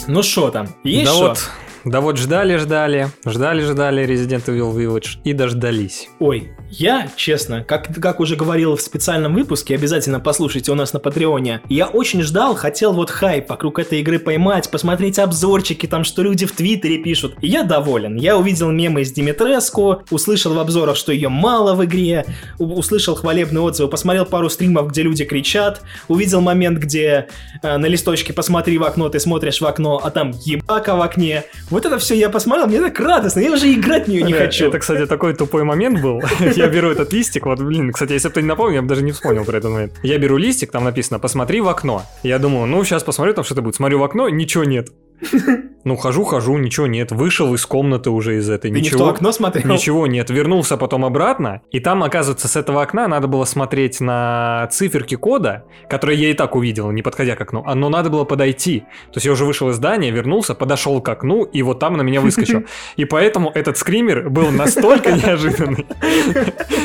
[0.08, 0.68] Ну что там?
[0.84, 1.28] Есть да шо?
[1.30, 1.50] вот,
[1.90, 6.10] да вот ждали, ждали, ждали, ждали Resident Evil Village и дождались.
[6.20, 11.00] Ой, я, честно, как, как уже говорил в специальном выпуске, обязательно послушайте у нас на
[11.00, 16.24] Патреоне, я очень ждал, хотел вот хайп вокруг этой игры поймать, посмотреть обзорчики, там, что
[16.24, 17.36] люди в Твиттере пишут.
[17.42, 18.18] И я доволен.
[18.18, 22.26] Я увидел мемы из Димитреску, услышал в обзорах, что ее мало в игре,
[22.60, 27.28] услышал хвалебные отзывы, посмотрел пару стримов, где люди кричат, увидел момент, где
[27.62, 31.46] э, на листочке «посмотри в окно», ты смотришь в окно, а там ебака в окне.
[31.78, 34.46] Вот это все я посмотрел, мне так радостно, я уже играть в нее не Э,
[34.48, 34.70] хочу.
[34.70, 36.24] Это, кстати, такой тупой момент был.
[36.56, 39.04] Я беру этот листик, вот, блин, кстати, если бы ты не напомнил, я бы даже
[39.04, 39.94] не вспомнил про этот момент.
[40.02, 42.02] Я беру листик, там написано «посмотри в окно».
[42.24, 43.76] Я думаю, ну, сейчас посмотрю, там что-то будет.
[43.76, 44.90] Смотрю в окно, ничего нет.
[45.88, 47.14] Ну, хожу, хожу, ничего нет.
[47.14, 49.06] Вышел из комнаты уже из этой, Ты не в ничего.
[49.06, 49.72] то окно смотрел?
[49.72, 50.30] Ничего нет.
[50.30, 55.64] Вернулся потом обратно, и там, оказывается, с этого окна надо было смотреть на циферки кода,
[55.90, 58.82] которые я и так увидел, не подходя к окну, а, но надо было подойти.
[58.82, 62.02] То есть я уже вышел из здания, вернулся, подошел к окну, и вот там на
[62.02, 62.66] меня выскочил.
[62.98, 65.86] И поэтому этот скример был настолько неожиданный,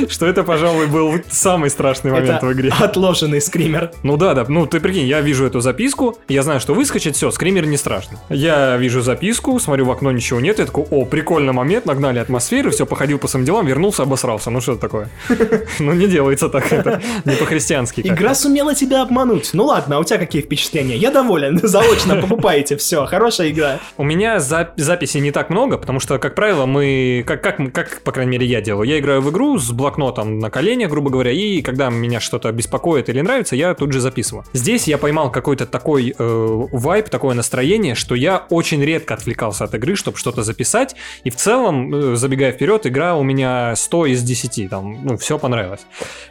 [0.08, 2.70] что это, пожалуй, был самый страшный момент в игре.
[2.78, 3.90] отложенный скример.
[4.04, 7.32] Ну да, да, ну ты прикинь, я вижу эту записку, я знаю, что выскочит, все,
[7.32, 8.18] скример не страшно.
[8.28, 10.58] Я вижу записку, смотрю в окно, ничего нет.
[10.58, 14.50] Я такой, о, прикольный момент, нагнали атмосферу, все, походил по своим делам, вернулся, обосрался.
[14.50, 15.08] Ну что это такое?
[15.78, 18.00] Ну не делается так, это не по-христиански.
[18.00, 19.50] Игра сумела тебя обмануть.
[19.52, 20.96] Ну ладно, а у тебя какие впечатления?
[20.96, 23.78] Я доволен, заочно покупаете, все, хорошая игра.
[23.96, 28.00] У меня за- записей не так много, потому что, как правило, мы, как, как, как,
[28.02, 31.32] по крайней мере, я делаю, я играю в игру с блокнотом на коленях, грубо говоря,
[31.32, 34.44] и когда меня что-то беспокоит или нравится, я тут же записываю.
[34.52, 39.74] Здесь я поймал какой-то такой э, вайб, такое настроение, что я очень редко отвлекался от
[39.74, 44.22] игры, чтобы что-то записать, и в целом, э, забегая вперед, игра у меня 100 из
[44.22, 45.80] 10, там, ну, все понравилось.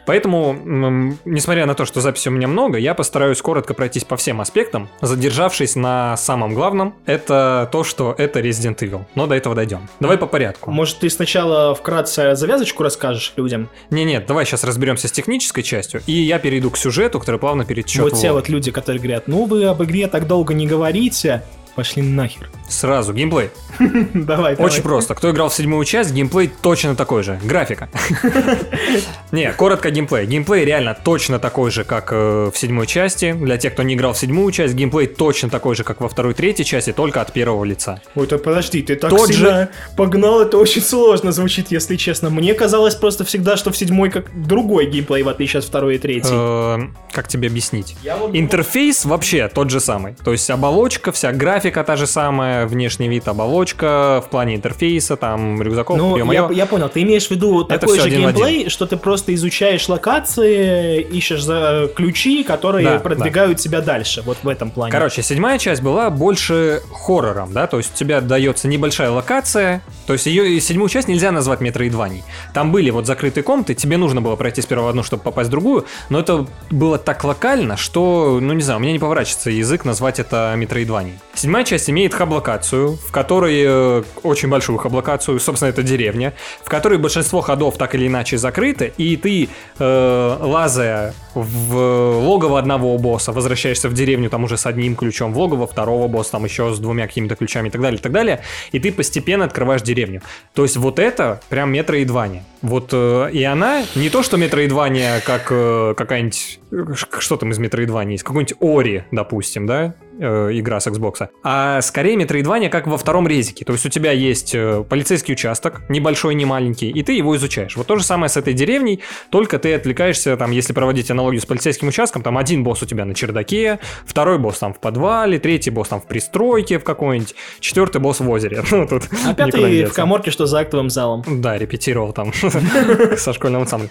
[0.06, 4.40] Поэтому, несмотря на то, что записей у меня много, я постараюсь коротко пройтись по всем
[4.40, 9.04] аспектам, задержавшись на самом главном, это то, что это Resident Evil.
[9.14, 9.88] Но до этого дойдем.
[10.00, 10.70] Давай по порядку.
[10.70, 13.68] Может, ты сначала вкратце завязочку расскажешь людям?
[13.90, 18.02] Не-нет, давай сейчас разберемся с технической частью, и я перейду к сюжету, который плавно перетечет
[18.02, 21.42] вот в те вот люди, которые говорят, ну вы об игре так долго не говорите,
[21.74, 22.50] пошли нахер.
[22.68, 23.50] Сразу, геймплей.
[24.14, 24.54] Давай.
[24.54, 25.14] Очень просто.
[25.14, 27.38] Кто играл в седьмую часть, геймплей точно такой же.
[27.42, 27.88] Графика.
[29.32, 30.26] Не, коротко геймплей.
[30.26, 33.32] Геймплей реально точно такой же, как э, в седьмой части.
[33.32, 36.34] Для тех, кто не играл в седьмую часть, геймплей точно такой же, как во второй,
[36.34, 38.00] третьей части, только от первого лица.
[38.14, 42.30] Ой, так подожди, ты так Тот сильно погнал, это очень сложно звучит, если честно.
[42.30, 45.98] Мне казалось просто всегда, что в седьмой как другой геймплей, в отличие от второй и
[45.98, 46.32] третьей.
[46.32, 46.78] Э,
[47.12, 47.96] Как тебе объяснить?
[48.32, 50.14] Интерфейс вообще тот же самый.
[50.24, 55.60] То есть оболочка, вся графика та же самая, внешний вид оболочка, в плане интерфейса, там
[55.62, 58.86] рюкзаков, Ну, я, я понял, ты имеешь в виду Это такой же один геймплей, что
[58.86, 64.70] ты просто изучаешь локации, ищешь за ключи, которые Да, продвигают тебя дальше, вот в этом
[64.70, 64.92] плане.
[64.92, 70.12] Короче, седьмая часть была больше хоррором, да, то есть у тебя дается небольшая локация, то
[70.12, 72.24] есть ее седьмую часть нельзя назвать метроидваней.
[72.54, 75.86] Там были вот закрытые комнаты, тебе нужно было пройти сперва одну, чтобы попасть в другую,
[76.08, 80.18] но это было так локально, что, ну не знаю, у меня не поворачивается язык назвать
[80.18, 81.14] это метроидваней.
[81.34, 86.32] Седьмая часть имеет хаб-локацию, в которой э, очень большую хаб-локацию, собственно, это деревня,
[86.64, 92.96] в которой большинство ходов так или иначе закрыты, и ты, э, лазая в логово одного
[92.98, 96.72] босса, возвращаешься в деревню там уже с одним ключом, в логово второго босса там еще
[96.72, 98.40] с двумя какими-то ключами и так далее, и так далее,
[98.72, 100.22] и ты постепенно открываешь деревню.
[100.54, 102.44] То есть вот это прям метроидвания.
[102.62, 106.60] Вот э, и она не то, что метроидвания, как э, какая-нибудь...
[106.70, 108.24] э, Что там из метроидвания есть?
[108.24, 109.94] Какой-нибудь Ори, допустим, да?
[110.20, 111.28] Э, игра с Xbox.
[111.42, 113.64] А скорее метроидвания, как во втором резике.
[113.64, 117.76] То есть у тебя есть э, полицейский участок, небольшой, не маленький, и ты его изучаешь.
[117.76, 121.46] Вот то же самое с этой деревней, только ты отвлекаешься, там, если проводить аналогию с
[121.46, 125.70] полицейским участком, там один босс у тебя на чердаке, второй босс там в подвале, третий
[125.70, 128.62] босс там в пристройке в какой-нибудь, четвертый босс в озере.
[128.72, 131.22] Ну, тут А пятый в коморке, что за актовым залом.
[131.28, 132.32] Да, репетировал там
[133.16, 133.90] со школьным ансамблем.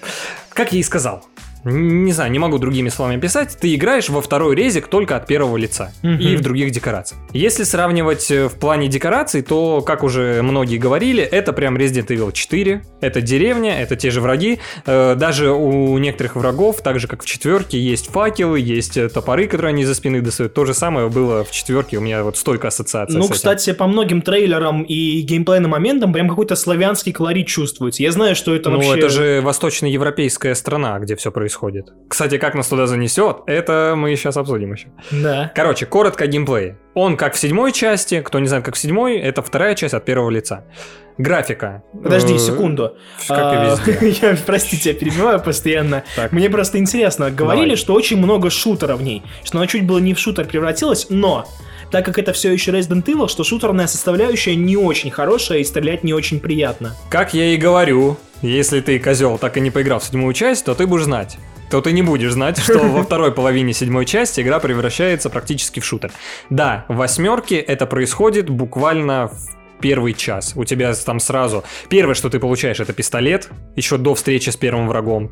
[0.49, 1.23] Как я и сказал,
[1.63, 5.57] не знаю, не могу другими словами описать, ты играешь во второй резик только от первого
[5.57, 6.19] лица Мгм.
[6.19, 7.19] и в других декорациях.
[7.33, 12.31] Если сравнивать э, в плане декораций, то, как уже многие говорили, это прям Resident Evil
[12.31, 14.59] 4, это деревня, это те же враги.
[14.85, 19.47] Э, Даже у некоторых врагов, так же как в четверке, есть факелы, есть э, топоры,
[19.47, 20.53] которые они за спины достают.
[20.53, 24.21] То же самое было в четверке, у меня вот стойкая ассоциация Ну, кстати, по многим
[24.21, 28.01] трейлерам и геймплейным моментам прям какой-то славянский колорит чувствуется.
[28.03, 28.97] Я знаю, что это ну, вообще...
[28.97, 31.50] это же восточноевропейская страна, где все происходит.
[32.07, 34.87] Кстати, как нас туда занесет, это мы сейчас обсудим еще.
[35.11, 35.51] Да.
[35.55, 36.77] Короче, коротко о геймплее.
[36.93, 40.03] Он как в седьмой части, кто не знает, как в седьмой, это вторая часть от
[40.05, 40.65] первого лица.
[41.17, 41.83] Графика.
[42.03, 42.95] Подожди Э, секунду.
[43.27, 44.09] Как и А, везде.
[44.27, 46.03] Я, простите, я перебиваю постоянно.
[46.15, 46.31] Так.
[46.31, 47.29] Мне просто интересно.
[47.29, 47.77] Говорили, Давай.
[47.77, 49.21] что очень много шутеров в ней.
[49.43, 51.45] Что она чуть было не в шутер превратилась, но...
[51.91, 56.03] Так как это все еще Resident Evil, что шутерная составляющая не очень хорошая и стрелять
[56.05, 56.95] не очень приятно.
[57.09, 60.73] Как я и говорю, если ты, козел, так и не поиграл в седьмую часть, то
[60.73, 61.37] ты будешь знать.
[61.69, 65.85] То ты не будешь знать, что во второй половине седьмой части игра превращается практически в
[65.85, 66.11] шутер.
[66.49, 70.53] Да, в восьмерке это происходит буквально в первый час.
[70.55, 71.63] У тебя там сразу...
[71.89, 75.31] Первое, что ты получаешь, это пистолет, еще до встречи с первым врагом.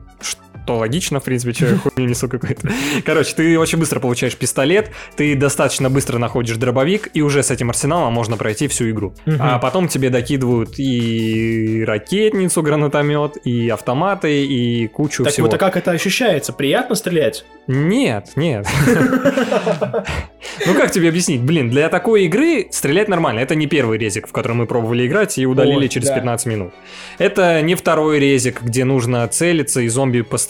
[0.64, 2.70] Что логично, в принципе, что я хуйню несу какой-то.
[3.04, 7.70] Короче, ты очень быстро получаешь пистолет, ты достаточно быстро находишь дробовик, и уже с этим
[7.70, 9.16] арсеналом можно пройти всю игру.
[9.26, 9.38] Мгм.
[9.42, 15.48] А потом тебе докидывают и ракетницу, гранатомет, и автоматы, и кучу так всего.
[15.48, 16.54] вот, а как это ощущается?
[16.54, 17.46] Приятно стрелять?
[17.68, 18.68] Нет, нет.
[20.66, 21.42] Ну как тебе объяснить?
[21.42, 23.40] Блин, для такой игры стрелять нормально.
[23.40, 26.16] Это не первый резик, в котором мы пробовали играть и удалили через да.
[26.16, 26.74] 15 минут.
[27.18, 30.49] Это не второй резик, где нужно целиться, и зомби постоянно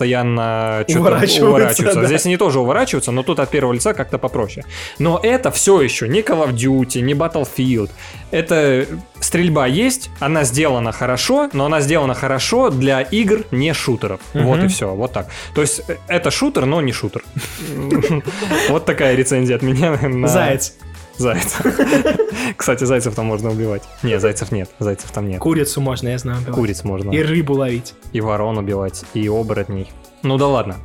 [0.87, 2.01] чё-то Уворачиваются, уворачиваются.
[2.01, 2.07] да.
[2.07, 4.65] Здесь они тоже уворачиваются, но тут от первого лица как-то попроще.
[4.99, 7.89] Но это все еще не Call of Duty, не Battlefield.
[8.31, 8.85] Это
[9.19, 14.19] стрельба есть, она сделана хорошо, но она сделана хорошо для игр не шутеров.
[14.33, 14.45] Мгм.
[14.45, 15.27] Вот и все, вот так.
[15.55, 17.23] То есть э, это шутер, но не шутер.
[18.69, 19.97] Вот такая рецензия от меня.
[20.27, 20.73] Заяц.
[21.19, 21.61] Зайцев.
[22.57, 23.83] Кстати, зайцев там можно убивать.
[24.03, 25.39] Не, зайцев нет, зайцев там нет.
[25.39, 26.55] Курицу можно, я знаю, убивать.
[26.55, 27.11] Куриц можно.
[27.11, 27.93] И рыбу ловить.
[28.13, 29.91] И ворон убивать, и оборотней.
[30.23, 30.77] Ну да ладно.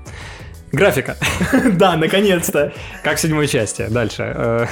[0.73, 1.17] Графика.
[1.75, 2.73] Да, наконец-то.
[3.05, 3.87] Как в седьмой части.
[3.89, 4.69] Дальше.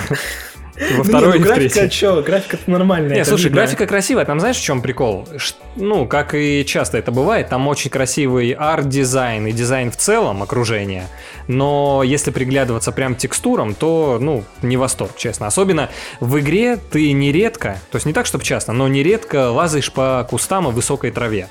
[0.90, 3.16] Во Ну второй ну графика, чё, графика-то нормальная.
[3.16, 4.24] Не, слушай, графика красивая.
[4.24, 5.28] Там знаешь, в чем прикол?
[5.76, 11.08] Ну, как и часто это бывает, там очень красивый арт-дизайн и дизайн в целом окружения.
[11.48, 15.46] Но если приглядываться прям текстурам, то, ну, не восторг, честно.
[15.46, 15.90] Особенно
[16.20, 20.68] в игре ты нередко, то есть не так, чтобы часто, но нередко лазаешь по кустам
[20.68, 21.48] и высокой траве.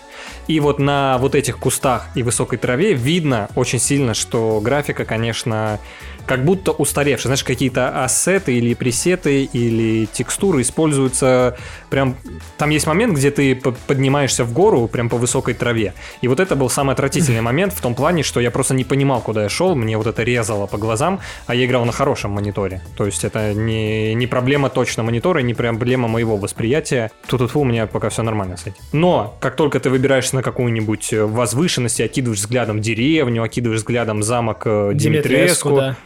[0.48, 5.80] И вот на вот этих кустах и высокой траве видно очень сильно, что графика, конечно,
[6.26, 7.30] как будто устаревшая.
[7.30, 11.58] Знаешь, какие-то ассеты или пресеты или текстуры используются
[11.90, 12.16] прям...
[12.58, 15.94] Там есть момент, где ты поднимаешься в гору прям по высокой траве.
[16.22, 19.22] И вот это был самый отвратительный момент в том плане, что я просто не понимал,
[19.22, 22.82] куда я шел, мне вот это резало по глазам, а я играл на хорошем мониторе.
[22.96, 27.12] То есть это не, не проблема точно монитора, не проблема моего восприятия.
[27.28, 28.76] Тут у меня пока все нормально с этим.
[28.94, 34.24] Но как только ты выбираешься на какую-нибудь э, возвышенность, и окидываешь взглядом деревню, окидываешь взглядом
[34.24, 35.98] замок э, Димитреску, Димитреску, да.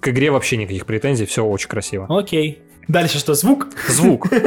[0.00, 2.06] К игре вообще никаких претензий, все очень красиво.
[2.08, 2.62] Окей.
[2.88, 3.68] Дальше что, звук?
[3.88, 4.28] Звук.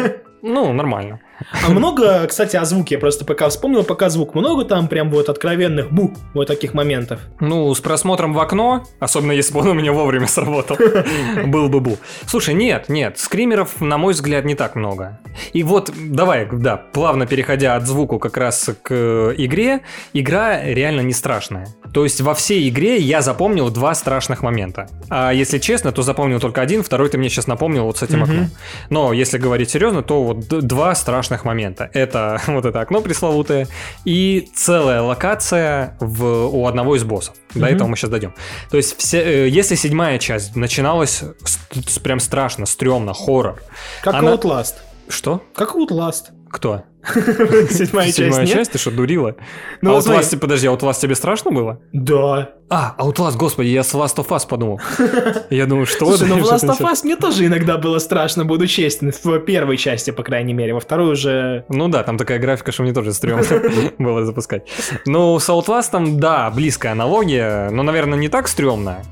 [0.46, 1.22] Ну, нормально.
[1.52, 4.36] А много, кстати, о звуке, я просто пока вспомнил, пока звук.
[4.36, 7.20] Много там прям вот откровенных бу, вот таких моментов.
[7.40, 10.78] Ну, с просмотром в окно, особенно если бы он у меня вовремя сработал,
[11.46, 11.98] был бы бу.
[12.26, 15.20] Слушай, нет, нет, скримеров, на мой взгляд, не так много.
[15.54, 19.82] И вот, давай, да, плавно переходя от звуку как раз к э, игре,
[20.14, 21.68] игра реально не страшная.
[21.94, 24.88] То есть во всей игре я запомнил два страшных момента.
[25.10, 28.24] А если честно, то запомнил только один, второй ты мне сейчас напомнил вот с этим
[28.24, 28.50] окном.
[28.90, 31.90] Но если говорить серьезно, то вот два страшных момента.
[31.94, 33.68] Это вот это окно пресловутое
[34.06, 36.24] и целая локация в,
[36.56, 37.36] у одного из боссов.
[37.54, 37.76] До Мгм.
[37.76, 38.34] этого мы сейчас дойдем.
[38.70, 43.62] То есть, все, э, если седьмая часть начиналась с- с- прям страшно, стрёмно, хоррор.
[44.04, 44.76] Как Она- Outlast.
[45.10, 45.42] Что?
[45.54, 46.26] Как Outlast.
[46.54, 46.84] Кто?
[47.14, 48.72] Седьмая часть, Седьмая часть?
[48.72, 49.36] Ты что, дурила?
[49.82, 50.22] Ну, а вот смотри.
[50.22, 51.80] Outlast, подожди, а Outlast тебе страшно было?
[51.94, 52.52] Да.
[52.70, 54.80] А, Outlast, господи, я с Last of Us подумал.
[55.50, 56.06] Я думаю, что...
[56.06, 56.80] Слушай, ну в Last of?
[56.80, 59.12] Us мне тоже иногда было страшно, буду честен.
[59.12, 60.76] В первой части, по крайней мере.
[60.76, 61.66] Во второй уже...
[61.70, 63.44] Ну да, там такая графика, что мне тоже стрёмно
[63.98, 64.70] было запускать.
[65.08, 69.04] Ну, с Outlast, да, близкая аналогия, но, наверное, не так стрёмная.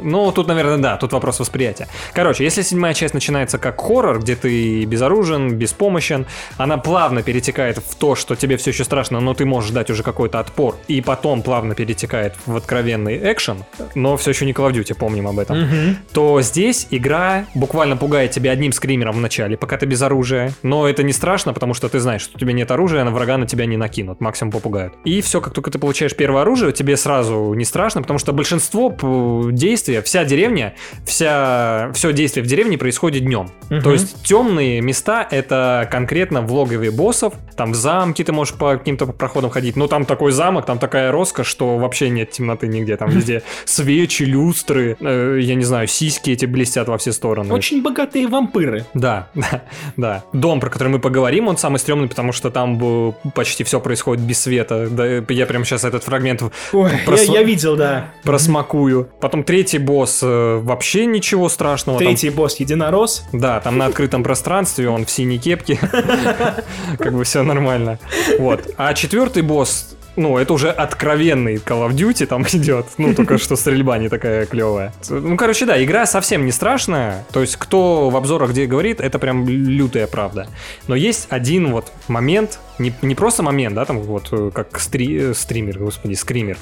[0.00, 1.88] Ну, тут, наверное, да, тут вопрос восприятия.
[2.12, 6.26] Короче, если седьмая часть начинается как хоррор, где ты безоружен, беспомощен,
[6.56, 10.02] она плавно перетекает в то, что тебе все еще страшно, но ты можешь дать уже
[10.02, 14.72] какой-то отпор, и потом плавно перетекает в откровенный экшен, но все еще не Call of
[14.72, 15.96] Duty, помним об этом Мгм.
[16.12, 20.52] то здесь игра буквально пугает тебя одним скримером в начале, пока ты без оружия.
[20.62, 23.36] Но это не страшно, потому что ты знаешь, что у тебя нет оружия, на врага
[23.36, 24.94] на тебя не накинут, максимум попугают.
[25.04, 28.90] И все, как только ты получаешь первое оружие, тебе сразу не страшно, потому что большинство
[28.90, 29.50] п-
[29.82, 33.50] действия, вся деревня, вся, все действие в деревне происходит днем.
[33.68, 33.82] Мгм.
[33.82, 38.76] То есть темные места это конкретно в логове боссов, там в замке ты можешь по
[38.76, 42.96] каким-то проходам ходить, но там такой замок, там такая роскошь, что вообще нет темноты нигде,
[42.96, 47.52] там везде свечи, люстры, э, я не знаю, сиськи эти блестят во все стороны.
[47.52, 48.86] Очень богатые вампиры.
[48.94, 49.62] Да, да,
[49.96, 50.24] да.
[50.32, 54.40] Дом, про который мы поговорим, он самый стрёмный, потому что там почти все происходит без
[54.40, 54.88] света.
[54.88, 56.42] Да, я прямо сейчас этот фрагмент
[56.72, 58.10] Ой, Прос- я, я видел, да.
[58.22, 59.08] просмакую.
[59.20, 61.98] Потом третий босс э, вообще ничего страшного.
[61.98, 63.24] там Третий босс единорос.
[63.32, 65.78] да, там на открытом пространстве, он в синей кепке.
[66.98, 67.98] Как бы все нормально.
[68.38, 68.70] Вот.
[68.76, 72.86] А четвертый босс, ну, это уже откровенный Call of Duty там идет.
[72.98, 74.92] Ну, только что стрельба не такая клевая.
[75.08, 77.24] Ну, короче, да, игра совсем не страшная.
[77.32, 80.48] То есть, кто в обзорах где говорит, это прям лютая правда.
[80.86, 85.30] Но есть один вот момент, не, не просто момент, да, там вот э, как стри-
[85.30, 86.58] э, стример, господи, скример,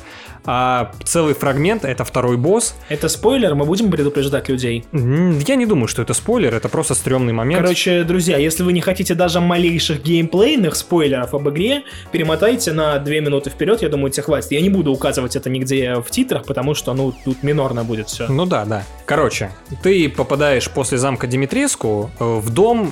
[0.52, 2.74] а целый фрагмент, это второй босс.
[2.88, 4.84] Это спойлер, мы будем предупреждать людей.
[4.92, 7.62] Я не думаю, что это спойлер, это просто стрёмный момент.
[7.62, 13.14] Короче, друзья, если вы не хотите даже малейших геймплейных спойлеров об игре, перемотайте на 2
[13.20, 14.50] минуты вперед, я думаю, тебе хватит.
[14.50, 18.26] Я не буду указывать это нигде в титрах, потому что, ну, тут минорно будет все.
[18.26, 18.82] Ну да, да.
[19.06, 19.52] Короче,
[19.84, 22.90] ты попадаешь после замка Димитреску э, в дом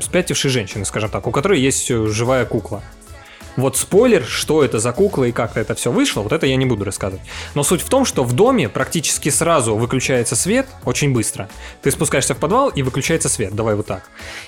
[0.00, 2.80] спятившей женщины, скажем так, у которой есть э, живая кукла.
[3.56, 6.66] Вот спойлер, что это за кукла и как это все вышло, вот это я не
[6.66, 7.24] буду рассказывать.
[7.54, 11.48] Но суть в том, что в доме практически сразу выключается свет очень быстро.
[11.82, 14.04] Ты спускаешься в подвал и выключается свет, давай вот так.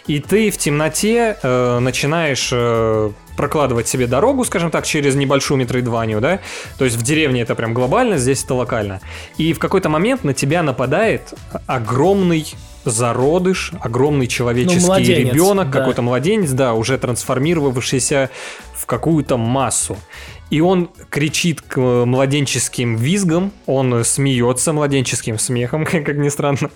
[0.07, 6.21] И ты в темноте э, начинаешь э, прокладывать себе дорогу, скажем так, через небольшую метроидванию,
[6.21, 6.41] да?
[6.79, 9.01] То есть в деревне это прям глобально, здесь это локально.
[9.37, 11.35] И в какой-то момент на тебя нападает
[11.67, 15.79] огромный зародыш, огромный человеческий Ну, ребенок, да.
[15.79, 18.31] какой-то младенец, да, уже трансформировавшийся
[18.75, 19.97] в какую-то массу.
[20.51, 26.71] И он кричит к младенческим визгам, он смеется младенческим смехом, как ни странно.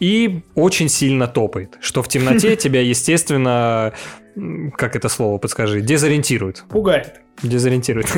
[0.00, 3.92] и очень сильно топает, что в темноте тебя, естественно,
[4.76, 6.64] как это слово подскажи, дезориентирует.
[6.68, 7.20] Пугает.
[7.42, 8.08] Дезориентирует.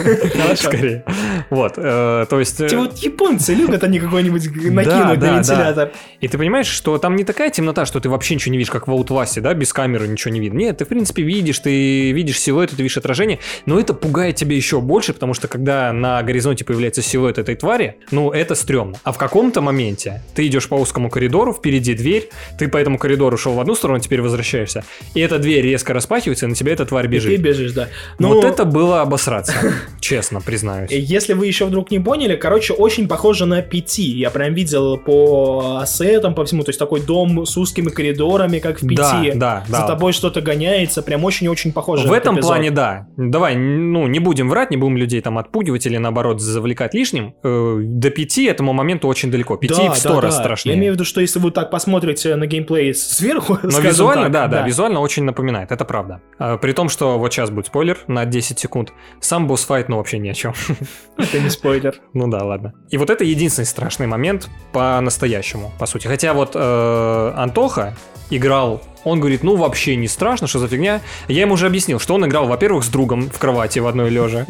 [0.56, 1.04] Скорее.
[1.50, 2.60] Вот, э, то есть...
[2.60, 5.92] э, Эти вот японцы любят они какой-нибудь накинуть на вентилятор.
[6.20, 8.86] И ты понимаешь, что там не такая темнота, что ты вообще ничего не видишь, как
[8.88, 10.58] в Outlast, да, без камеры ничего не видно.
[10.58, 14.54] Нет, ты, в принципе, видишь, ты видишь силуэт, ты видишь отражение, но это пугает тебя
[14.54, 18.98] еще больше, потому что когда на горизонте появляется силуэт этой твари, ну, это стрёмно.
[19.02, 23.36] А в каком-то моменте ты идешь по узкому коридору, впереди дверь, ты по этому коридору
[23.38, 26.84] шел в одну сторону, теперь возвращаешься, и эта дверь резко распахивается, и на тебя эта
[26.84, 27.36] тварь И бежит.
[27.36, 27.88] ты бежишь, да.
[28.18, 29.54] Ну, Ну, вот это было обосраться,
[30.00, 30.90] честно признаюсь.
[30.90, 34.02] Если вы еще вдруг не поняли, короче, очень похоже на PT.
[34.02, 36.62] Я прям видел по ассетам, по всему.
[36.62, 38.96] То есть такой дом с узкими коридорами, как в PT.
[38.96, 39.86] Да, да, За да.
[39.86, 41.02] тобой что-то гоняется.
[41.02, 42.08] Прям очень-очень похоже.
[42.08, 42.50] В этом эпизод.
[42.50, 43.06] плане, да.
[43.16, 47.34] Давай, ну, не будем врать, не будем людей там отпугивать или, наоборот, завлекать лишним.
[47.42, 49.56] Э, До пяти этому моменту очень далеко.
[49.56, 50.42] Пяти Да, в сто да, раз да.
[50.42, 50.74] страшнее.
[50.74, 54.32] Я имею в виду, что если вы так посмотрите на геймплей сверху, Но визуально, так,
[54.32, 56.20] да, да, визуально очень напоминает, это правда.
[56.38, 58.92] А, При том, что вот сейчас будет спойлер на 10 секунд.
[59.20, 60.54] Сам босс-файт, ну, вообще ни о чем.
[61.16, 62.00] Это не спойлер.
[62.12, 62.74] Ну да, ладно.
[62.90, 66.06] И вот это единственный страшный момент по-настоящему, по сути.
[66.06, 67.94] Хотя вот э, Антоха
[68.30, 71.00] играл, он говорит, ну вообще не страшно, что за фигня.
[71.28, 74.46] Я ему уже объяснил, что он играл, во-первых, с другом в кровати в одной лежа.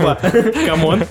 [0.00, 0.18] Оба.
[0.66, 1.04] Come on.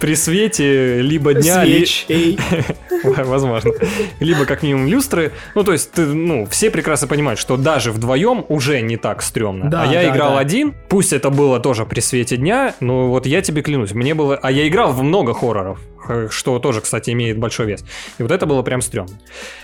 [0.00, 2.06] При свете либо дня, Свеч.
[3.04, 3.72] Возможно,
[4.18, 5.32] либо как минимум люстры.
[5.54, 9.70] Ну, то есть, ты, ну, все прекрасно понимают, что даже вдвоем уже не так стрёмно.
[9.70, 10.40] Да, а я да, играл да.
[10.40, 14.38] один, пусть это было тоже при свете дня, но вот я тебе клянусь, мне было...
[14.42, 17.82] А я играл в много хорроров, х- что тоже, кстати, имеет большой вес.
[18.18, 19.18] И вот это было прям стрёмно.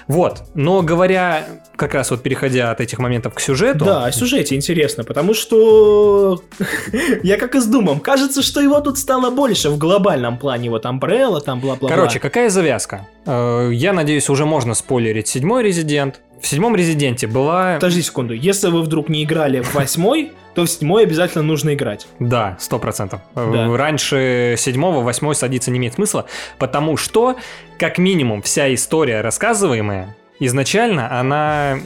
[0.09, 0.45] Вот.
[0.55, 1.45] Но говоря,
[1.77, 3.85] как раз вот переходя от этих моментов к сюжету...
[3.85, 6.43] Да, о сюжете интересно, потому что
[7.23, 10.85] я как и с Думом, кажется, что его тут стало больше в глобальном плане, вот
[10.85, 11.89] Umbrella, там бла-бла-бла.
[11.89, 13.07] Короче, какая завязка?
[13.27, 16.21] Э, Я надеюсь, уже можно спойлерить седьмой резидент.
[16.41, 17.75] В седьмом резиденте была...
[17.75, 22.07] Подожди секунду, если вы вдруг не играли в восьмой, то в седьмой обязательно нужно играть.
[22.19, 23.21] Да, сто процентов.
[23.35, 23.77] Да.
[23.77, 26.27] Раньше седьмого, восьмой садиться не имеет смысла,
[26.59, 27.37] потому что,
[27.79, 31.79] как минимум, вся история рассказываемая, изначально она...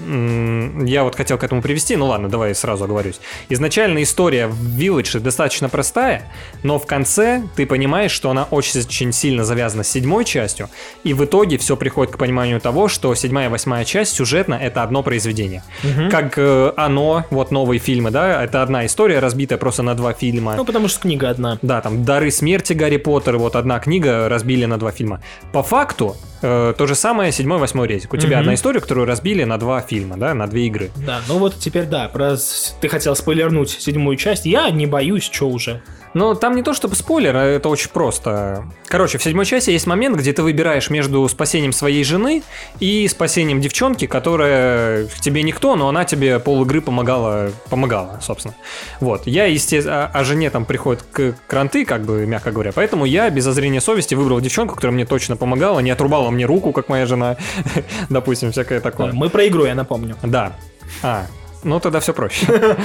[0.84, 3.20] Я вот хотел к этому привести, ну ладно, давай сразу оговорюсь.
[3.48, 6.30] Изначально история в Village достаточно простая,
[6.62, 10.68] но в конце ты понимаешь, что она очень сильно завязана с седьмой частью,
[11.04, 14.82] и в итоге все приходит к пониманию того, что седьмая и восьмая часть сюжетно это
[14.82, 15.62] одно произведение.
[16.10, 20.54] Как э, оно, вот новые фильмы, да, это одна история, разбитая просто на два фильма.
[20.56, 21.58] Ну, потому что книга одна.
[21.62, 25.22] Да, там «Дары смерти» Гарри Поттер, вот одна книга разбили на два фильма.
[25.52, 28.12] По факту, э, то же самое седьмой, восьмой резик.
[28.12, 30.90] У тебя одна история, которую разбили на два фильма, да, на две игры.
[30.96, 32.36] Да, ну вот теперь да, про...
[32.80, 35.82] ты хотел спойлернуть седьмую часть, я не боюсь, что уже.
[36.14, 38.64] Но там не то чтобы спойлер, а это очень просто.
[38.86, 42.42] Короче, в седьмой части есть момент, где ты выбираешь между спасением своей жены
[42.80, 48.54] и спасением девчонки, которая тебе никто, но она тебе пол игры помогала, помогала, собственно.
[48.98, 49.26] Вот.
[49.26, 53.30] Я, естественно, а, а жене там приходят к кранты, как бы, мягко говоря, поэтому я
[53.30, 57.06] без зазрения совести выбрал девчонку, которая мне точно помогала, не отрубала мне руку, как моя
[57.06, 57.36] жена,
[58.08, 59.12] допустим, всякое такое.
[59.12, 60.16] Мы про игру, я напомню.
[60.22, 60.56] Да.
[61.02, 61.26] А,
[61.64, 62.46] ну тогда все проще.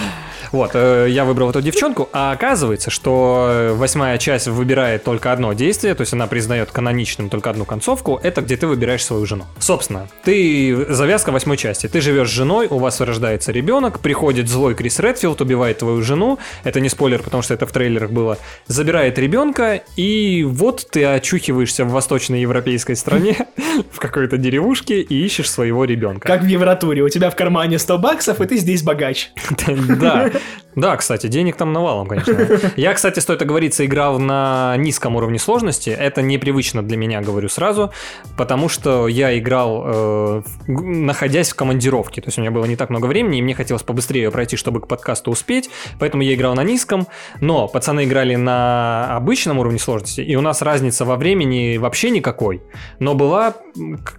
[0.51, 5.51] Вот, э, я выбрал эту девчонку, а оказывается, что э, восьмая часть выбирает только одно
[5.53, 9.45] действие, то есть она признает каноничным только одну концовку, это где ты выбираешь свою жену.
[9.59, 14.75] Собственно, ты, завязка восьмой части, ты живешь с женой, у вас рождается ребенок, приходит злой
[14.75, 19.17] Крис Редфилд, убивает твою жену, это не спойлер, потому что это в трейлерах было, забирает
[19.19, 23.47] ребенка, и вот ты очухиваешься в восточноевропейской стране,
[23.91, 26.27] в какой-то деревушке, и ищешь своего ребенка.
[26.27, 29.31] Как в Евротуре, у тебя в кармане 100 баксов, и ты здесь богач.
[29.95, 30.31] Да,
[30.75, 32.59] да, кстати, денег там навалом, конечно.
[32.75, 35.89] Я, кстати, стоит оговориться, играл на низком уровне сложности.
[35.89, 37.91] Это непривычно для меня, говорю сразу,
[38.37, 42.21] потому что я играл, э, находясь в командировке.
[42.21, 44.81] То есть у меня было не так много времени, и мне хотелось побыстрее пройти, чтобы
[44.81, 45.69] к подкасту успеть.
[45.97, 47.07] Поэтому я играл на низком.
[47.39, 52.61] Но пацаны играли на обычном уровне сложности, и у нас разница во времени вообще никакой.
[52.99, 53.53] Но была,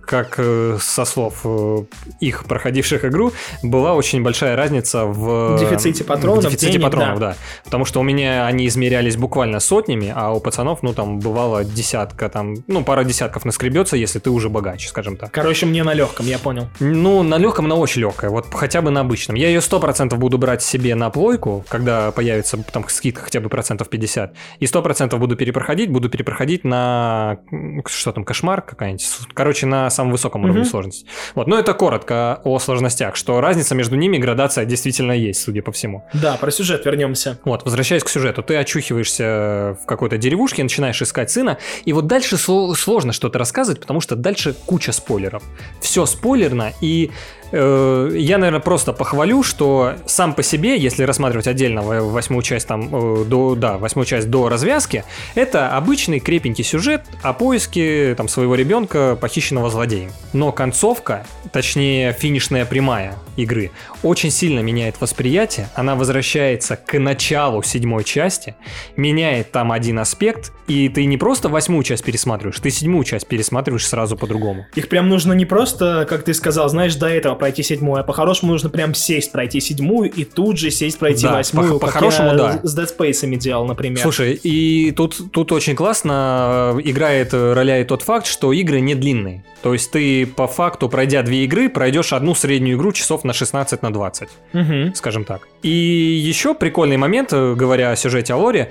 [0.06, 1.76] как э, со слов э,
[2.20, 3.32] их проходивших игру,
[3.62, 5.58] была очень большая разница в...
[5.58, 7.28] Дефиците патронов, В дефиците денег, патронов, да.
[7.30, 7.36] да.
[7.64, 12.28] Потому что у меня они измерялись буквально сотнями, а у пацанов, ну, там, бывало десятка,
[12.28, 15.30] там, ну, пара десятков наскребется, если ты уже богач, скажем так.
[15.30, 16.68] Короче, мне на легком, я понял.
[16.80, 19.36] Ну, на легком, она очень легкая, вот хотя бы на обычном.
[19.36, 23.88] Я ее 100% буду брать себе на плойку, когда появится там скидка хотя бы процентов
[23.88, 27.38] 50, и 100% буду перепроходить, буду перепроходить на,
[27.86, 30.70] что там, кошмар какая-нибудь, короче, на самом высоком уровне Мгм.
[30.70, 31.06] сложности.
[31.34, 35.70] Вот, но это коротко о сложностях, что разница между ними градация действительно есть, судя по
[35.70, 36.04] всему.
[36.12, 37.38] Да, про сюжет вернемся.
[37.44, 42.34] Вот, возвращаясь к сюжету, ты очухиваешься в какой-то деревушке, начинаешь искать сына, и вот дальше
[42.36, 45.42] сло- сложно что-то рассказывать, потому что дальше куча спойлеров.
[45.80, 47.10] Все спойлерно, и
[47.45, 52.94] э, я, наверное, просто похвалю, что сам по себе, если рассматривать отдельно восьмую часть там
[52.94, 58.54] э, до, да, восьмую часть до развязки, это обычный крепенький сюжет о поиске там своего
[58.54, 60.10] ребенка, похищенного злодеем.
[60.32, 63.70] Но концовка, точнее финишная прямая игры,
[64.02, 65.68] очень сильно меняет восприятие.
[65.74, 68.56] Она возвращается к началу седьмой части,
[68.96, 73.86] меняет там один аспект, и ты не просто восьмую часть пересматриваешь, ты седьмую часть пересматриваешь
[73.86, 74.66] сразу по-другому.
[74.74, 78.52] Их прям нужно не просто, как ты сказал, знаешь, до этого пройти седьмую, а по-хорошему
[78.52, 82.60] нужно прям сесть, пройти седьмую и тут же сесть, пройти Да, восьмую, по- по-хорошему, да.
[82.62, 84.00] с Dead Space делал, например.
[84.02, 88.80] Слушай, и тут, тут очень классно э, играет э, роля и тот факт, что игры
[88.80, 89.44] не длинные.
[89.62, 93.82] То есть ты по факту, пройдя две игры, пройдешь одну среднюю игру часов на 16
[93.82, 94.28] на 20.
[94.52, 94.94] Мгм.
[94.94, 95.48] скажем так.
[95.62, 98.70] И еще прикольный момент, э, говоря о сюжете о Лоре,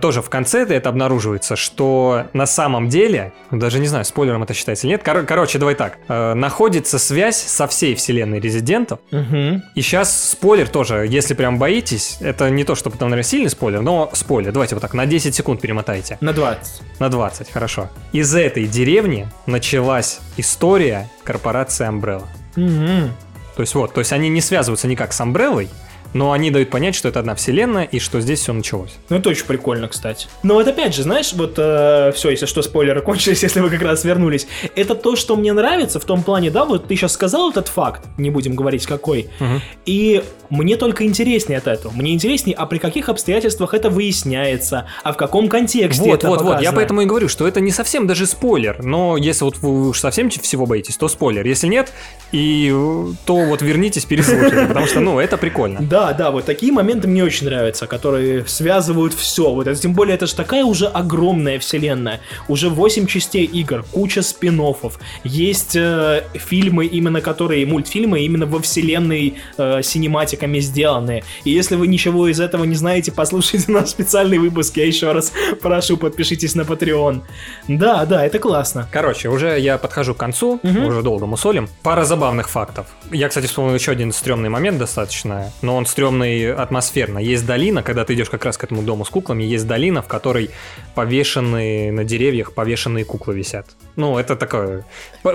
[0.00, 4.86] тоже в конце это обнаруживается, что на самом деле, даже не знаю, спойлером это считается
[4.86, 9.62] или нет, кор- короче, давай так, находится связь со всей вселенной Резидентов, Мгм.
[9.74, 13.80] и сейчас спойлер тоже, если прям боитесь, это не то, чтобы там, наверное, сильный спойлер,
[13.80, 16.18] но спойлер, давайте вот так, на 10 секунд перемотайте.
[16.20, 16.82] На 20.
[17.00, 17.88] На 20, хорошо.
[18.12, 22.26] Из этой деревни началась история корпорации Umbrella.
[22.56, 23.10] Мгм.
[23.56, 25.68] То есть вот, то есть они не связываются никак с Umbrella,
[26.14, 28.90] но они дают понять, что это одна вселенная и что здесь все началось.
[29.08, 30.28] Ну, это очень прикольно, кстати.
[30.42, 34.04] Но вот опять же, знаешь, вот все, если что, спойлеры кончились, если вы как раз
[34.04, 34.46] вернулись.
[34.76, 38.02] Это то, что мне нравится в том плане, да, вот ты сейчас сказал этот факт,
[38.18, 39.60] не будем говорить какой, Мгм.
[39.86, 41.92] и мне только интереснее от этого.
[41.94, 46.42] Мне интереснее, а при каких обстоятельствах это выясняется, а в каком контексте Вот, это вот,
[46.42, 46.48] вот.
[46.48, 46.76] Я показано.
[46.76, 48.82] поэтому и говорю, что это не совсем даже спойлер.
[48.82, 51.46] Но если вот вы уж совсем всего боитесь, то спойлер.
[51.46, 51.92] Если нет,
[52.32, 55.80] и э, то вот вернитесь, переслушайте, потому что, ну, это прикольно.
[55.80, 59.52] Да, да, вот такие моменты мне очень нравятся, которые связывают все.
[59.52, 62.20] Вот это, тем более, это же такая уже огромная вселенная.
[62.48, 64.60] Уже 8 частей игр, куча спин
[65.24, 71.24] Есть э, фильмы, именно которые, мультфильмы, именно во вселенной э, синематиками сделанные.
[71.44, 74.76] И если вы ничего из этого не знаете, послушайте наш специальный выпуск.
[74.76, 77.22] Я еще раз прошу, подпишитесь на Patreon.
[77.68, 78.88] Да, да, это классно.
[78.90, 80.86] Короче, уже я подхожу к концу, Мгм.
[80.86, 81.68] уже долго мусолим.
[81.82, 82.86] Пара забавных фактов.
[83.10, 87.18] Я, кстати, вспомнил еще один стрёмный момент достаточно, но он стрёмный атмосферно.
[87.20, 90.08] Есть долина, когда ты идешь как раз к этому дому с куклами, есть долина, в
[90.08, 90.50] которой
[90.94, 93.66] повешенные на деревьях повешенные куклы висят.
[93.96, 94.84] Ну, это такое...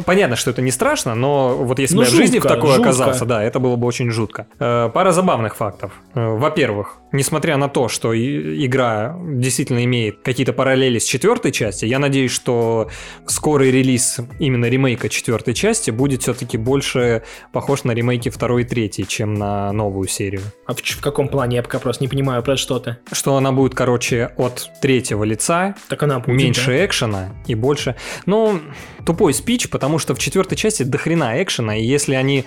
[0.05, 2.76] Понятно, что это не страшно, но вот если Ну, бы я в жизни в такое
[2.76, 2.82] жутко.
[2.89, 4.47] оказался, да, это было бы очень жутко.
[4.60, 5.91] Э, Пара забавных фактов.
[6.16, 11.99] Э, Во-первых, несмотря на то, что игра действительно имеет какие-то параллели с четвертой части, я
[11.99, 12.89] надеюсь, что
[13.26, 19.08] скорый релиз именно ремейка четвертой части будет все-таки больше похож на ремейки второй и третьей,
[19.08, 20.41] чем на новую серию.
[20.66, 21.58] А в, в каком плане?
[21.58, 22.97] Я пока просто не понимаю, про что ты.
[23.12, 26.86] Что она будет, короче, от третьего лица, Так она будет, меньше да?
[26.86, 27.95] экшена и больше.
[28.26, 28.60] Ну,
[29.08, 32.45] тупой спич, потому что в четвертой части дохрена экшена, и если они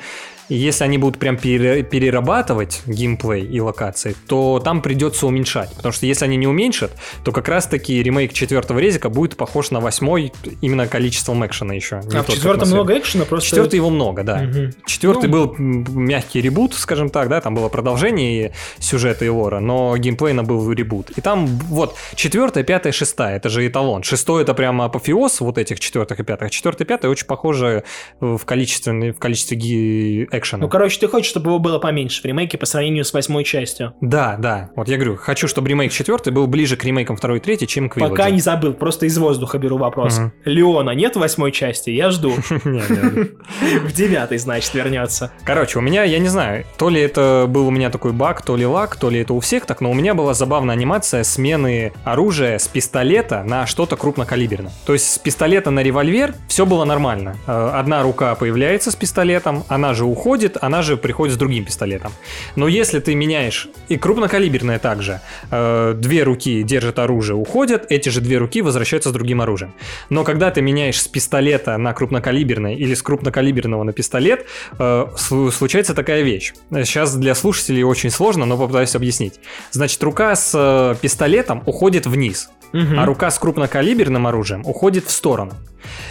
[0.51, 5.73] если они будут прям пере- перерабатывать геймплей и локации, то там придется уменьшать.
[5.77, 6.91] Потому что если они не уменьшат,
[7.23, 12.01] то как раз-таки ремейк четвертого резика будет похож на восьмой именно количеством экшена еще.
[12.13, 13.49] А в четвертом много экшена, просто...
[13.49, 14.39] Четвертый его много, да.
[14.39, 14.73] Мгм.
[14.87, 15.33] Четвертый Ну.
[15.33, 20.73] был мягкий ребут, скажем так, да, там было продолжение сюжета и лора, но геймплейно был
[20.73, 21.11] ребут.
[21.11, 24.03] И там вот четвертая, пятая, шестая, это же эталон.
[24.03, 26.50] Шестой это прямо апофеоз вот этих четвертых и пятых.
[26.51, 27.85] Четвертый пятый очень похожи
[28.21, 30.63] э, в количестве, в количестве ги- экшена.
[30.63, 33.95] Ну, короче, ты хочешь, чтобы его было поменьше в ремейке по сравнению с восьмой частью.
[34.01, 34.71] Да, да.
[34.77, 37.89] Вот я говорю, хочу, чтобы ремейк четвертый был ближе к ремейкам второй и третьей, чем
[37.89, 38.33] к Пока Village.
[38.33, 40.19] не забыл, просто из воздуха беру вопрос.
[40.19, 40.33] Мгм.
[40.45, 41.91] Леона нет в восьмой части?
[41.91, 42.35] Я жду.
[42.61, 45.33] В девятой, значит, вернется.
[45.45, 48.57] Короче, у меня, я не знаю, то ли это был у меня такой баг, то
[48.57, 51.93] ли лак, то ли это у всех так, но у меня была забавная анимация смены
[52.05, 54.73] оружия с пистолета на что-то крупнокалиберное.
[54.87, 57.37] То есть с пистолета на револьвер все было нормально.
[57.47, 62.13] Э, Одна рука появляется с пистолетом, она же уходит, она же приходит с другим пистолетом.
[62.57, 65.21] Но если ты меняешь, и крупнокалиберное также,
[65.51, 69.73] э, две руки держат оружие, уходят, эти же две руки возвращаются с другим оружием.
[70.11, 74.47] Но когда ты меняешь с пистолета на крупнокалиберный или с крупнокалиберного на пистолет,
[74.79, 76.53] э, слу- случается такая вещь.
[76.71, 79.41] Сейчас для слушателей очень сложно, но попытаюсь объяснить.
[79.71, 82.99] Значит, рука с пистолетом уходит вниз, Мгм.
[82.99, 85.53] а рука с крупнокалиберным оружием уходит в сторону.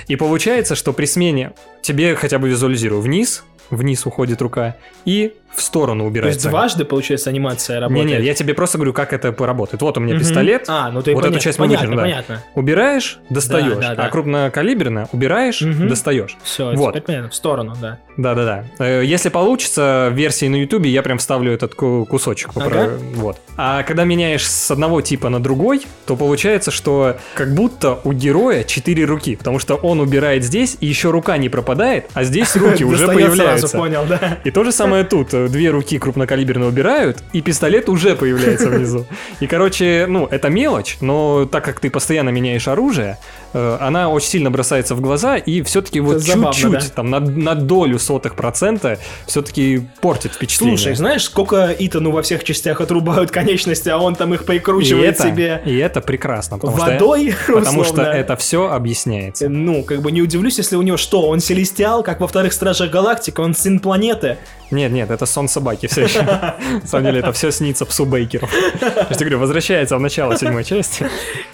[0.07, 5.61] И получается, что при смене тебе хотя бы визуализирую вниз, вниз уходит рука, и в
[5.63, 6.38] сторону То убирается.
[6.38, 8.20] есть дважды, получается, анимация работает?
[8.20, 9.82] не, я тебе просто говорю, как это работает.
[9.82, 10.24] Вот у меня Мгм.
[10.24, 12.03] пистолет, А, ну ты Вот понятно, эту часть мы понятно, выкинем, да.
[12.03, 12.43] понятно.
[12.53, 14.05] убираешь, достаешь, Да, да, да.
[14.05, 15.88] а крупнокалиберно убираешь, Мгм.
[15.88, 16.38] достаешь.
[16.43, 16.91] Все, Вот.
[16.91, 17.97] теперь понятно, в сторону, да.
[18.15, 18.65] Да-да-да.
[18.80, 22.51] Э, Если получится, в версии на Ютубе я прям вставлю этот ку- кусочек.
[22.55, 22.91] Ага.
[23.15, 23.38] Вот.
[23.57, 28.63] А когда меняешь с одного типа на другой, то получается, что как будто у героя
[28.63, 32.84] четыре руки, потому что он убирает здесь, и еще рука не пропадает, а здесь руки
[32.86, 33.59] уже появляются.
[33.68, 34.38] Сразу, понял, да.
[34.43, 35.30] И то же самое тут.
[35.30, 39.05] Две руки крупнокалиберно убирают, и пистолет уже появляется внизу.
[39.39, 43.18] И, короче, ну, это мелочь, но так как ты постоянно меняешь оружие,
[43.54, 46.82] она очень сильно бросается в глаза, и все-таки вот чуть-чуть, да.
[46.95, 50.78] там, на, на долю сотых процента, все-таки портит впечатление.
[50.78, 55.16] Слушай, знаешь, сколько Итану во всех частях отрубают конечности, а он там их и прикручивает
[55.16, 56.58] это, себе и это прекрасно.
[56.58, 58.12] Потому что- водой, потому что условно.
[58.12, 59.50] это все объясняется.
[59.50, 62.91] Ну, как бы не удивлюсь, если у него что, он селестиал, как во вторых Стражах
[62.91, 64.38] Галактики, он сын планеты.
[64.72, 66.22] Нет, нет, это сон собаки все еще.
[66.22, 68.47] На самом деле это все снится псу Бейкеру.
[68.82, 71.08] Я говорю, возвращается в начало седьмой части.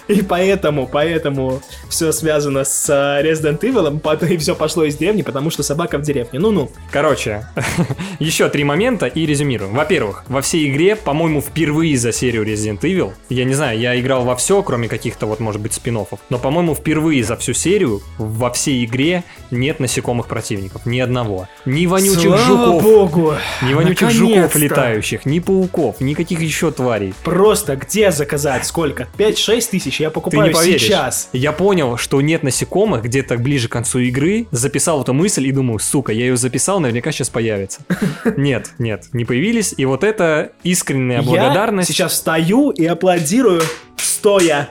[0.08, 5.50] И поэтому, поэтому все связано с э, Resident Evil, и все пошло из деревни, потому
[5.50, 6.38] что собака в деревне.
[6.38, 6.70] Ну-ну.
[6.90, 7.46] Короче,
[8.20, 9.74] еще три момента и резюмируем.
[9.74, 14.24] Во-первых, во всей игре, по-моему, впервые за серию Resident Evil, я не знаю, я играл
[14.24, 15.96] во все, кроме каких-то вот, может быть, спин
[16.28, 21.48] но, по-моему, впервые за всю серию во всей игре нет насекомых противников, ни одного.
[21.64, 23.34] Ни вонючих Слава жуков, богу!
[23.62, 27.14] ни вонючих жуков летающих, ни пауков, никаких еще тварей.
[27.24, 28.66] Просто где заказать?
[28.66, 29.08] Сколько?
[29.16, 30.00] 5-6 тысяч?
[30.00, 30.82] Я Ты покупаю не поверишь.
[30.82, 31.28] сейчас.
[31.32, 35.78] Я понял, что нет насекомых где-то ближе к концу игры, записал эту мысль и думаю,
[35.78, 37.80] сука, я ее записал, наверняка сейчас появится.
[38.36, 39.74] Нет, нет, не появились.
[39.76, 41.88] И вот это искренняя благодарность.
[41.88, 43.62] Я сейчас встаю и аплодирую
[43.96, 44.70] стоя.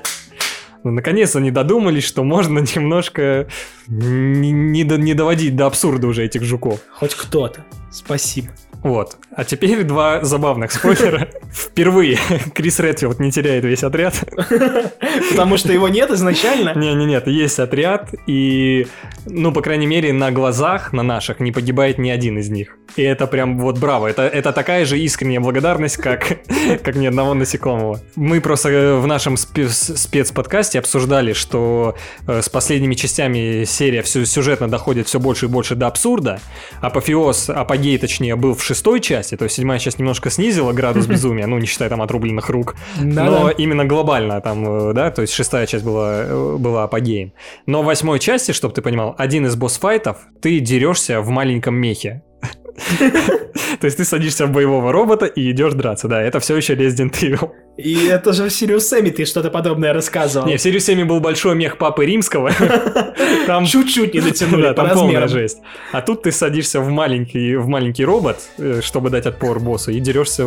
[0.83, 3.47] Ну, Наконец-то они додумались, что можно немножко
[3.87, 6.79] не, не не доводить до абсурда уже этих жуков.
[6.91, 7.65] Хоть кто-то.
[7.91, 8.49] Спасибо.
[8.85, 9.17] Вот.
[9.35, 11.27] А теперь два забавных спойлера.
[11.51, 12.19] Впервые
[12.53, 14.23] Крис Редфилд не теряет весь отряд.
[15.31, 16.75] Потому что его нет изначально.
[16.75, 18.85] Не-не-нет, есть отряд, и,
[19.25, 22.77] ну, по крайней мере, на глазах, на наших, не погибает ни один из них.
[22.95, 24.05] И это прям вот браво.
[24.05, 26.37] Это, это такая же искренняя благодарность, как,
[26.83, 27.99] как ни одного насекомого.
[28.15, 31.95] Мы просто э, в нашем спе- спецподкасте обсуждали, что
[32.27, 36.39] э, с последними частями серия все сюжетно доходит все больше и больше до абсурда.
[36.81, 41.47] Апофеоз, апогей, точнее, был в шестой части, то есть седьмая часть немножко снизила градус безумия,
[41.47, 42.75] ну, не считая там отрубленных рук.
[42.99, 47.31] Но именно глобально там, э, да, то есть шестая часть была, э, была апогеем.
[47.67, 52.21] Но в восьмой части, чтобы ты понимал, один из босс-файтов, ты дерешься в маленьком мехе.
[53.79, 57.13] То есть ты садишься в боевого робота и идешь драться, да, это все еще Resident
[57.21, 57.51] Evil.
[57.77, 60.47] И это же в Sirius Сэмми ты что-то подобное рассказывал.
[60.47, 62.51] Не, в серии 7 был большой мех Папы Римского,
[63.47, 65.57] там Чуть-чуть не дотянули да, там полная жесть.
[65.91, 69.99] А тут ты садишься в маленький, в маленький робот, э, чтобы дать отпор боссу, и
[69.99, 70.45] дерешься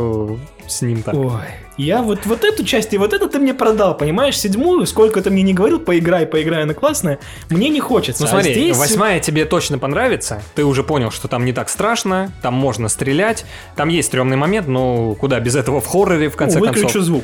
[0.66, 1.14] с ним так.
[1.14, 1.32] Ой,
[1.76, 4.38] я вот, вот эту часть и вот это ты мне продал, понимаешь?
[4.38, 7.18] Седьмую, сколько ты мне не говорил, поиграй, поиграй, она классная,
[7.50, 8.22] мне не хочется.
[8.22, 10.42] Ну А смотри, здесь- восьмая тебе точно понравится.
[10.54, 13.44] Ты уже понял, что там не так страшно, там можно стрелять.
[13.76, 17.02] Там есть стрёмный момент, но куда без этого в хорроре, в Ну, конце выключу концов.
[17.02, 17.17] звук.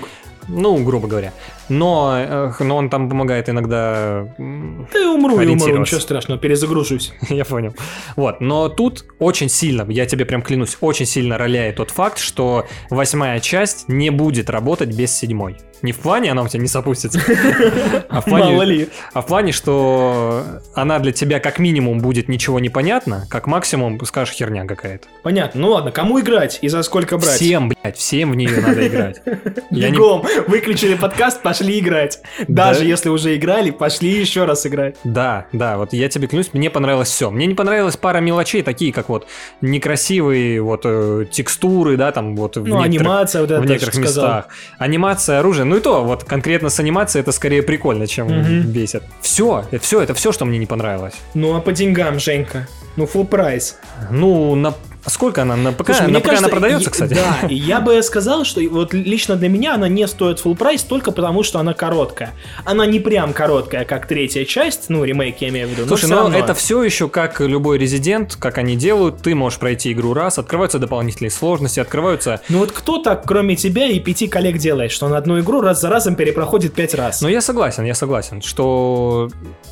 [0.48, 1.32] Ну, грубо говоря.
[1.68, 4.26] Но, но он там помогает иногда...
[4.38, 7.12] и умру, и умру, ничего страшного, перезагружусь.
[7.28, 7.74] Я понял.
[8.16, 12.66] Вот, но тут очень сильно, я тебе прям клянусь, очень сильно роляет тот факт, что
[12.90, 15.56] восьмая часть не будет работать без седьмой.
[15.84, 17.20] Не в плане она у тебя не запустится,
[18.08, 18.88] а в плане, Мало ли.
[19.12, 20.42] а в плане, что
[20.74, 25.06] она для тебя как минимум будет ничего не понятно, как максимум скажешь херня какая-то.
[25.22, 27.34] Понятно, ну ладно, кому играть и за сколько брать?
[27.34, 29.20] Всем, блядь, всем в нее надо играть.
[29.70, 32.20] Я Бегом, выключили подкаст, пошли играть.
[32.48, 32.86] Даже Да.
[32.86, 34.96] если уже играли, пошли еще раз играть.
[35.04, 37.30] Да, да, вот я тебе клянусь, мне понравилось все.
[37.30, 39.26] Мне не понравилась пара мелочей, такие как вот
[39.60, 44.02] некрасивые вот э, текстуры, да, там вот в Ну, анимация вот это, в некоторых что
[44.02, 44.24] сказал.
[44.24, 44.48] местах.
[44.78, 48.62] Анимация оружия, ну и то, вот конкретно с анимацией это скорее прикольно, чем Мгм.
[48.70, 49.02] бесит.
[49.20, 51.14] Все, все, это все, что мне не понравилось.
[51.34, 52.66] Ну а по деньгам, Женька?
[52.96, 53.76] Ну, full прайс.
[54.10, 54.72] Ну, на
[55.06, 55.86] сколько она на ПК?
[55.86, 57.14] Слушай, на мне ПК она кажется, продается, и- кстати.
[57.14, 60.82] Да, и я бы сказал, что вот лично для меня она не стоит full прайс
[60.82, 62.34] только потому, что она короткая.
[62.64, 65.82] Она не прям короткая, как третья часть, ну, ремейк я имею в виду.
[65.82, 66.38] но Слушай, всё ну равно.
[66.38, 69.22] это все еще как любой резидент, как они делают.
[69.22, 73.86] Ты можешь пройти игру раз, открываются дополнительные сложности, открываются Ну вот кто так, кроме тебя
[73.86, 77.20] и пяти коллег делает, что он одну игру раз за разом перепроходит пять раз?
[77.20, 79.28] Но я согласен, я согласен, что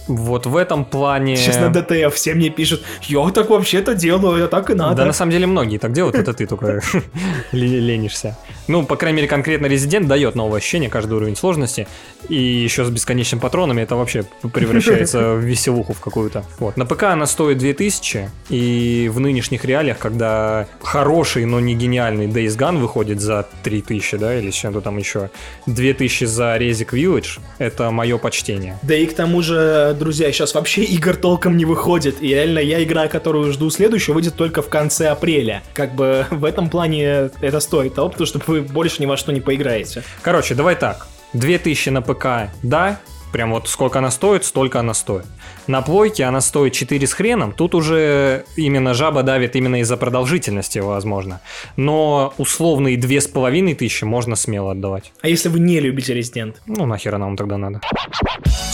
[0.07, 1.37] вот в этом плане...
[1.37, 4.97] Сейчас на ДТФ все мне пишут, я так вообще-то делаю, это так и надо.
[4.97, 6.81] Да, на самом деле многие так делают, это ты только
[7.53, 8.37] ле- ленишься.
[8.69, 11.87] Ну, по крайней мере, конкретно Резидент дает новое ощущение, каждый уровень сложности.
[12.29, 16.45] И еще с бесконечными патронами это вообще превращается в веселуху в какую-то.
[16.59, 16.77] Вот.
[16.77, 22.57] На ПК она стоит 2000, и в нынешних реалиях, когда хороший, но не гениальный Days
[22.57, 25.31] Gone выходит за 3000, да, или чем-то там еще,
[25.67, 28.79] 2000 за Резик Village, это мое почтение.
[28.83, 32.23] Да и к тому же, друзья, сейчас вообще игр толком не выходит.
[32.23, 35.63] И реально я игра, которую жду следующую, выйдет только в конце апреля.
[35.75, 39.33] Как бы в этом плане это стоит того, потому что вы больше ни во что
[39.33, 40.03] не поиграете.
[40.23, 41.07] Короче, давай так.
[41.35, 43.01] 2000 на ПК, да,
[43.33, 45.25] прям вот сколько она стоит, столько она стоит.
[45.67, 50.79] На плойке она стоит 4 с хреном, тут уже именно жаба давит именно из-за продолжительности,
[50.81, 51.41] возможно.
[51.77, 55.13] Но условные 2500 можно смело отдавать.
[55.23, 56.61] А если вы не любите Резидент?
[56.67, 57.81] Ну нахер нам тогда надо.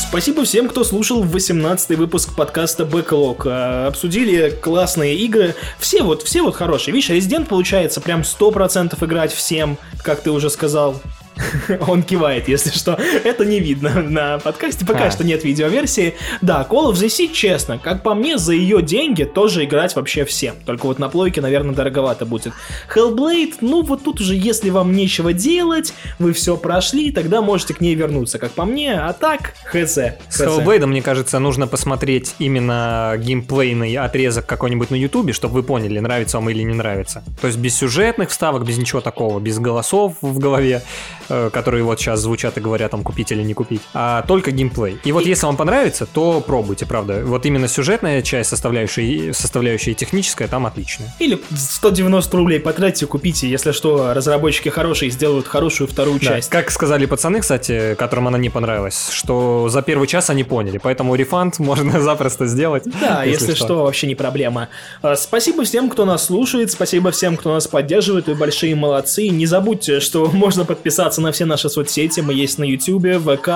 [0.08, 3.42] Спасибо всем, кто слушал 18 выпуск подкаста Backlog.
[3.44, 5.54] А, Обсудили классные игры.
[5.78, 6.94] Все вот, все вот хорошие.
[6.94, 10.98] Видишь, Резидент получается прям 100% играть всем, как ты уже сказал.
[11.86, 12.98] Он кивает, если что.
[13.24, 14.84] Это не видно на подкасте.
[14.84, 15.10] Пока А.
[15.10, 16.14] что нет видеоверсии.
[16.40, 20.24] Да, Call of the Sea, честно, как по мне, за ее деньги тоже играть вообще
[20.24, 20.56] всем.
[20.66, 22.52] Только вот на плойке, наверное, дороговато будет.
[22.94, 27.80] Hellblade, ну вот тут уже, если вам нечего делать, вы все прошли, тогда можете к
[27.80, 28.94] ней вернуться, как по мне.
[28.94, 29.94] А так, хз.
[29.94, 30.40] С.
[30.40, 36.38] Hellblade, мне кажется, нужно посмотреть именно геймплейный отрезок какой-нибудь на Ютубе, чтобы вы поняли, нравится
[36.38, 37.22] вам или не нравится.
[37.40, 40.82] То есть без сюжетных вставок, без ничего такого, без голосов в голове,
[41.28, 44.98] которые вот сейчас звучат и говорят, там, купить или не купить, а только геймплей.
[45.04, 47.22] И вот если вам понравится, то пробуйте, правда.
[47.24, 51.14] Вот именно сюжетная часть, составляющая, и- составляющая и техническая, там отличная.
[51.18, 56.50] Или 190 рублей потратьте, купите, если что, разработчики хорошие сделают хорошую вторую Да, часть.
[56.50, 61.14] Как сказали пацаны, кстати, которым она не понравилась, что за первый час они поняли, поэтому
[61.14, 62.84] рефанд можно запросто сделать.
[63.00, 63.84] Да, если, что.
[63.84, 64.68] вообще не проблема.
[65.02, 69.28] А, Спасибо всем, кто нас слушает, спасибо всем, кто нас поддерживает, вы большие молодцы.
[69.28, 73.48] Не забудьте, что можно подписаться на все наши соцсети, мы есть на YouTube, ВК,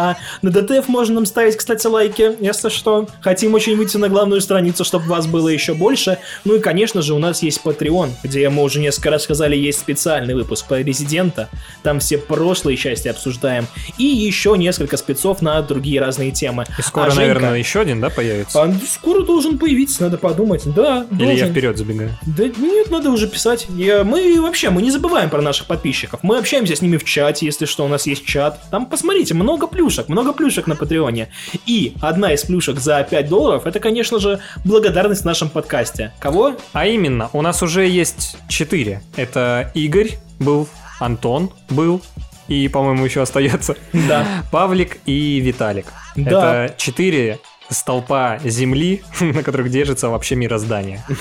[0.42, 3.08] на ДТФ можно нам ставить, кстати, лайки, если что.
[3.20, 6.18] Хотим очень выйти на главную страницу, чтобы вас было еще больше.
[6.44, 9.78] Ну и, конечно же, у нас есть Patreon, где мы уже несколько раз сказали, есть
[9.80, 11.48] специальный выпуск по Резидента,
[11.82, 13.66] там все прошлые части обсуждаем,
[13.98, 16.64] и еще несколько спецов на другие разные темы.
[16.78, 18.62] И скоро, А Женька- наверное, еще один, да, появится?
[18.62, 20.62] а, скоро должен появиться, надо подумать.
[20.64, 21.50] Да, Или я должен.
[21.50, 22.10] вперед забегаю?
[22.26, 23.66] Да нет, надо уже писать.
[23.70, 26.20] Я- мы вообще, мы не забываем про наших подписчиков.
[26.22, 28.58] Мы общаемся с ними в чате, если что, у нас есть чат.
[28.70, 31.28] Там, посмотрите, много плюшек, много плюшек на Патреоне.
[31.66, 36.12] И одна из плюшек за 5 долларов, это, конечно же, благодарность в нашем подкасте.
[36.18, 36.56] Кого?
[36.72, 39.02] А именно, у нас уже есть четыре.
[39.16, 42.00] Это Игорь был, Антон был,
[42.48, 44.26] и, по-моему, еще остается Да.
[44.50, 45.86] Павлик и Виталик.
[46.16, 46.64] Да.
[46.64, 47.38] Это четыре
[47.72, 51.04] столпа земли, на которых держится вообще мироздание.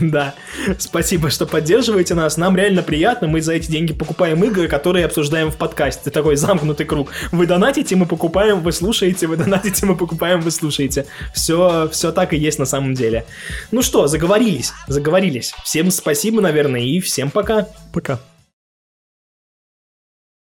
[0.00, 0.34] Да,
[0.78, 2.36] спасибо, что поддерживаете нас.
[2.36, 3.28] Нам реально приятно.
[3.28, 6.10] Мы за эти деньги покупаем игры, которые обсуждаем в подкасте.
[6.10, 7.10] Такой замкнутый круг.
[7.30, 11.06] Вы донатите, мы покупаем, вы слушаете, вы донатите, мы покупаем, вы слушаете.
[11.34, 13.24] Все, все так и есть на самом деле.
[13.70, 15.54] Ну что, заговорились, заговорились.
[15.64, 17.68] Всем спасибо, наверное, и всем пока.
[17.92, 18.18] Пока.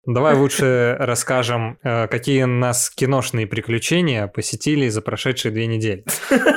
[0.05, 6.03] Давай лучше расскажем, э, какие нас киношные приключения посетили за прошедшие две недели.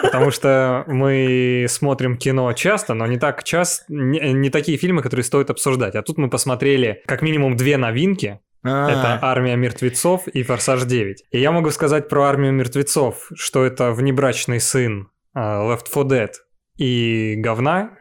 [0.03, 5.23] Потому что мы смотрим кино часто, но не так часто, не, не такие фильмы, которые
[5.23, 5.95] стоит обсуждать.
[5.95, 8.41] А тут мы посмотрели как минимум две новинки.
[8.65, 11.15] Это «Армия мертвецов» и «Форсаж 9».
[11.31, 16.33] И я могу сказать про «Армию мертвецов», что это внебрачный сын э, Left 4 Dead
[16.79, 17.93] и говна.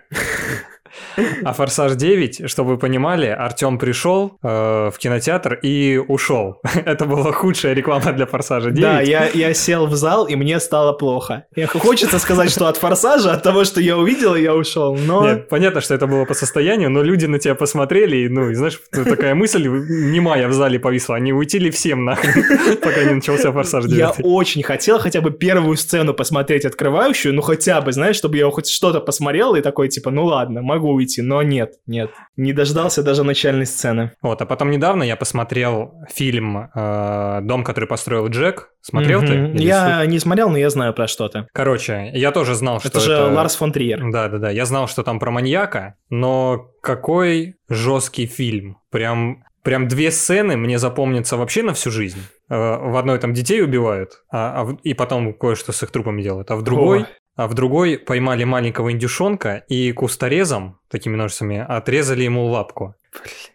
[1.43, 6.61] А «Форсаж 9», чтобы вы понимали, Артем пришел э, в кинотеатр и ушел.
[6.85, 8.81] Это была худшая реклама для «Форсажа 9».
[8.81, 11.45] Да, я, я сел в зал, и мне стало плохо.
[11.55, 14.95] Я хочется сказать, что от форсажа, от того, что я увидел, я ушел.
[14.95, 18.49] Но Нет, понятно, что это было по состоянию, но люди на тебя посмотрели, и, ну,
[18.49, 23.15] и знаешь, такая мысль немая в зале повисла, не уйти ли всем нахрен, пока не
[23.15, 23.95] начался «Форсаж 9».
[23.95, 28.49] Я очень хотел хотя бы первую сцену посмотреть открывающую, ну хотя бы, знаешь, чтобы я
[28.49, 32.11] хоть что-то посмотрел и такой, типа, ну ладно, могу уйти, но нет, нет.
[32.37, 34.11] Не дождался даже начальной сцены.
[34.21, 38.69] Вот, а потом недавно я посмотрел фильм э, «Дом, который построил Джек».
[38.81, 39.33] Смотрел ты?
[39.33, 39.55] Мгм.
[39.55, 41.47] Или Я не смотрел, но я знаю про что-то.
[41.53, 44.11] Короче, я тоже знал, что Это же Ларс фон Триер.
[44.11, 44.49] Да, да, да.
[44.51, 48.77] Я знал, что там про маньяка, но какой жесткий фильм.
[48.91, 52.19] Прям, прям две сцены мне запомнятся вообще на всю жизнь.
[52.49, 56.51] Э, В одной там детей убивают, а, а и потом кое-что с их трупами делают.
[56.51, 57.07] А в другой, О.
[57.35, 62.95] а в другой поймали маленького индюшонка и кусторезом, такими ножницами, отрезали ему лапку.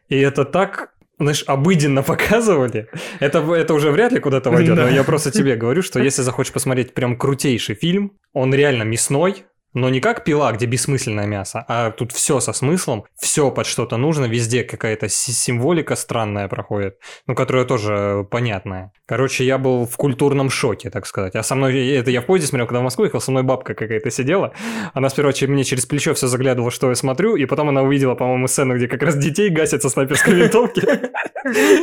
[0.09, 2.89] И это так знаешь, обыденно показывали,
[3.20, 4.85] это, это уже вряд ли куда-то войдет, Да.
[4.85, 9.45] но я просто тебе говорю, что если захочешь посмотреть прям крутейший фильм, он реально мясной,
[9.73, 13.97] Но не как пила, где бессмысленное мясо, а тут все со смыслом, все под что-то
[13.97, 18.93] нужно, везде какая-то символика странная проходит, ну, которая тоже понятная.
[19.07, 21.35] Короче, я был в культурном шоке, так сказать.
[21.37, 23.75] А со мной, это я в поезде смотрел, когда в Москву ехал, со мной бабка
[23.75, 24.53] какая-то сидела.
[24.95, 28.47] Она сперва мне через плечо все заглядывала, что я смотрю, и потом она увидела, по-моему,
[28.49, 30.83] сцену, где как раз детей гасят со снайперской винтовки.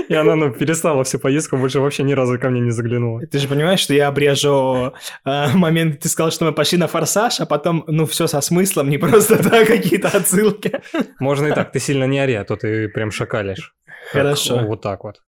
[0.09, 3.21] И она, ну, перестала всю поездку, больше вообще ни разу ко мне не заглянула.
[3.25, 4.93] Ты же понимаешь, что я обрежу
[5.25, 8.89] э, момент, ты сказал, что мы пошли на форсаж, а потом, ну, все со смыслом,
[8.89, 10.81] не просто так какие-то отсылки.
[11.19, 13.75] Можно и так, ты сильно не ори, а то ты прям шакалишь.
[14.11, 14.59] Хорошо.
[14.59, 15.21] Вот так вот.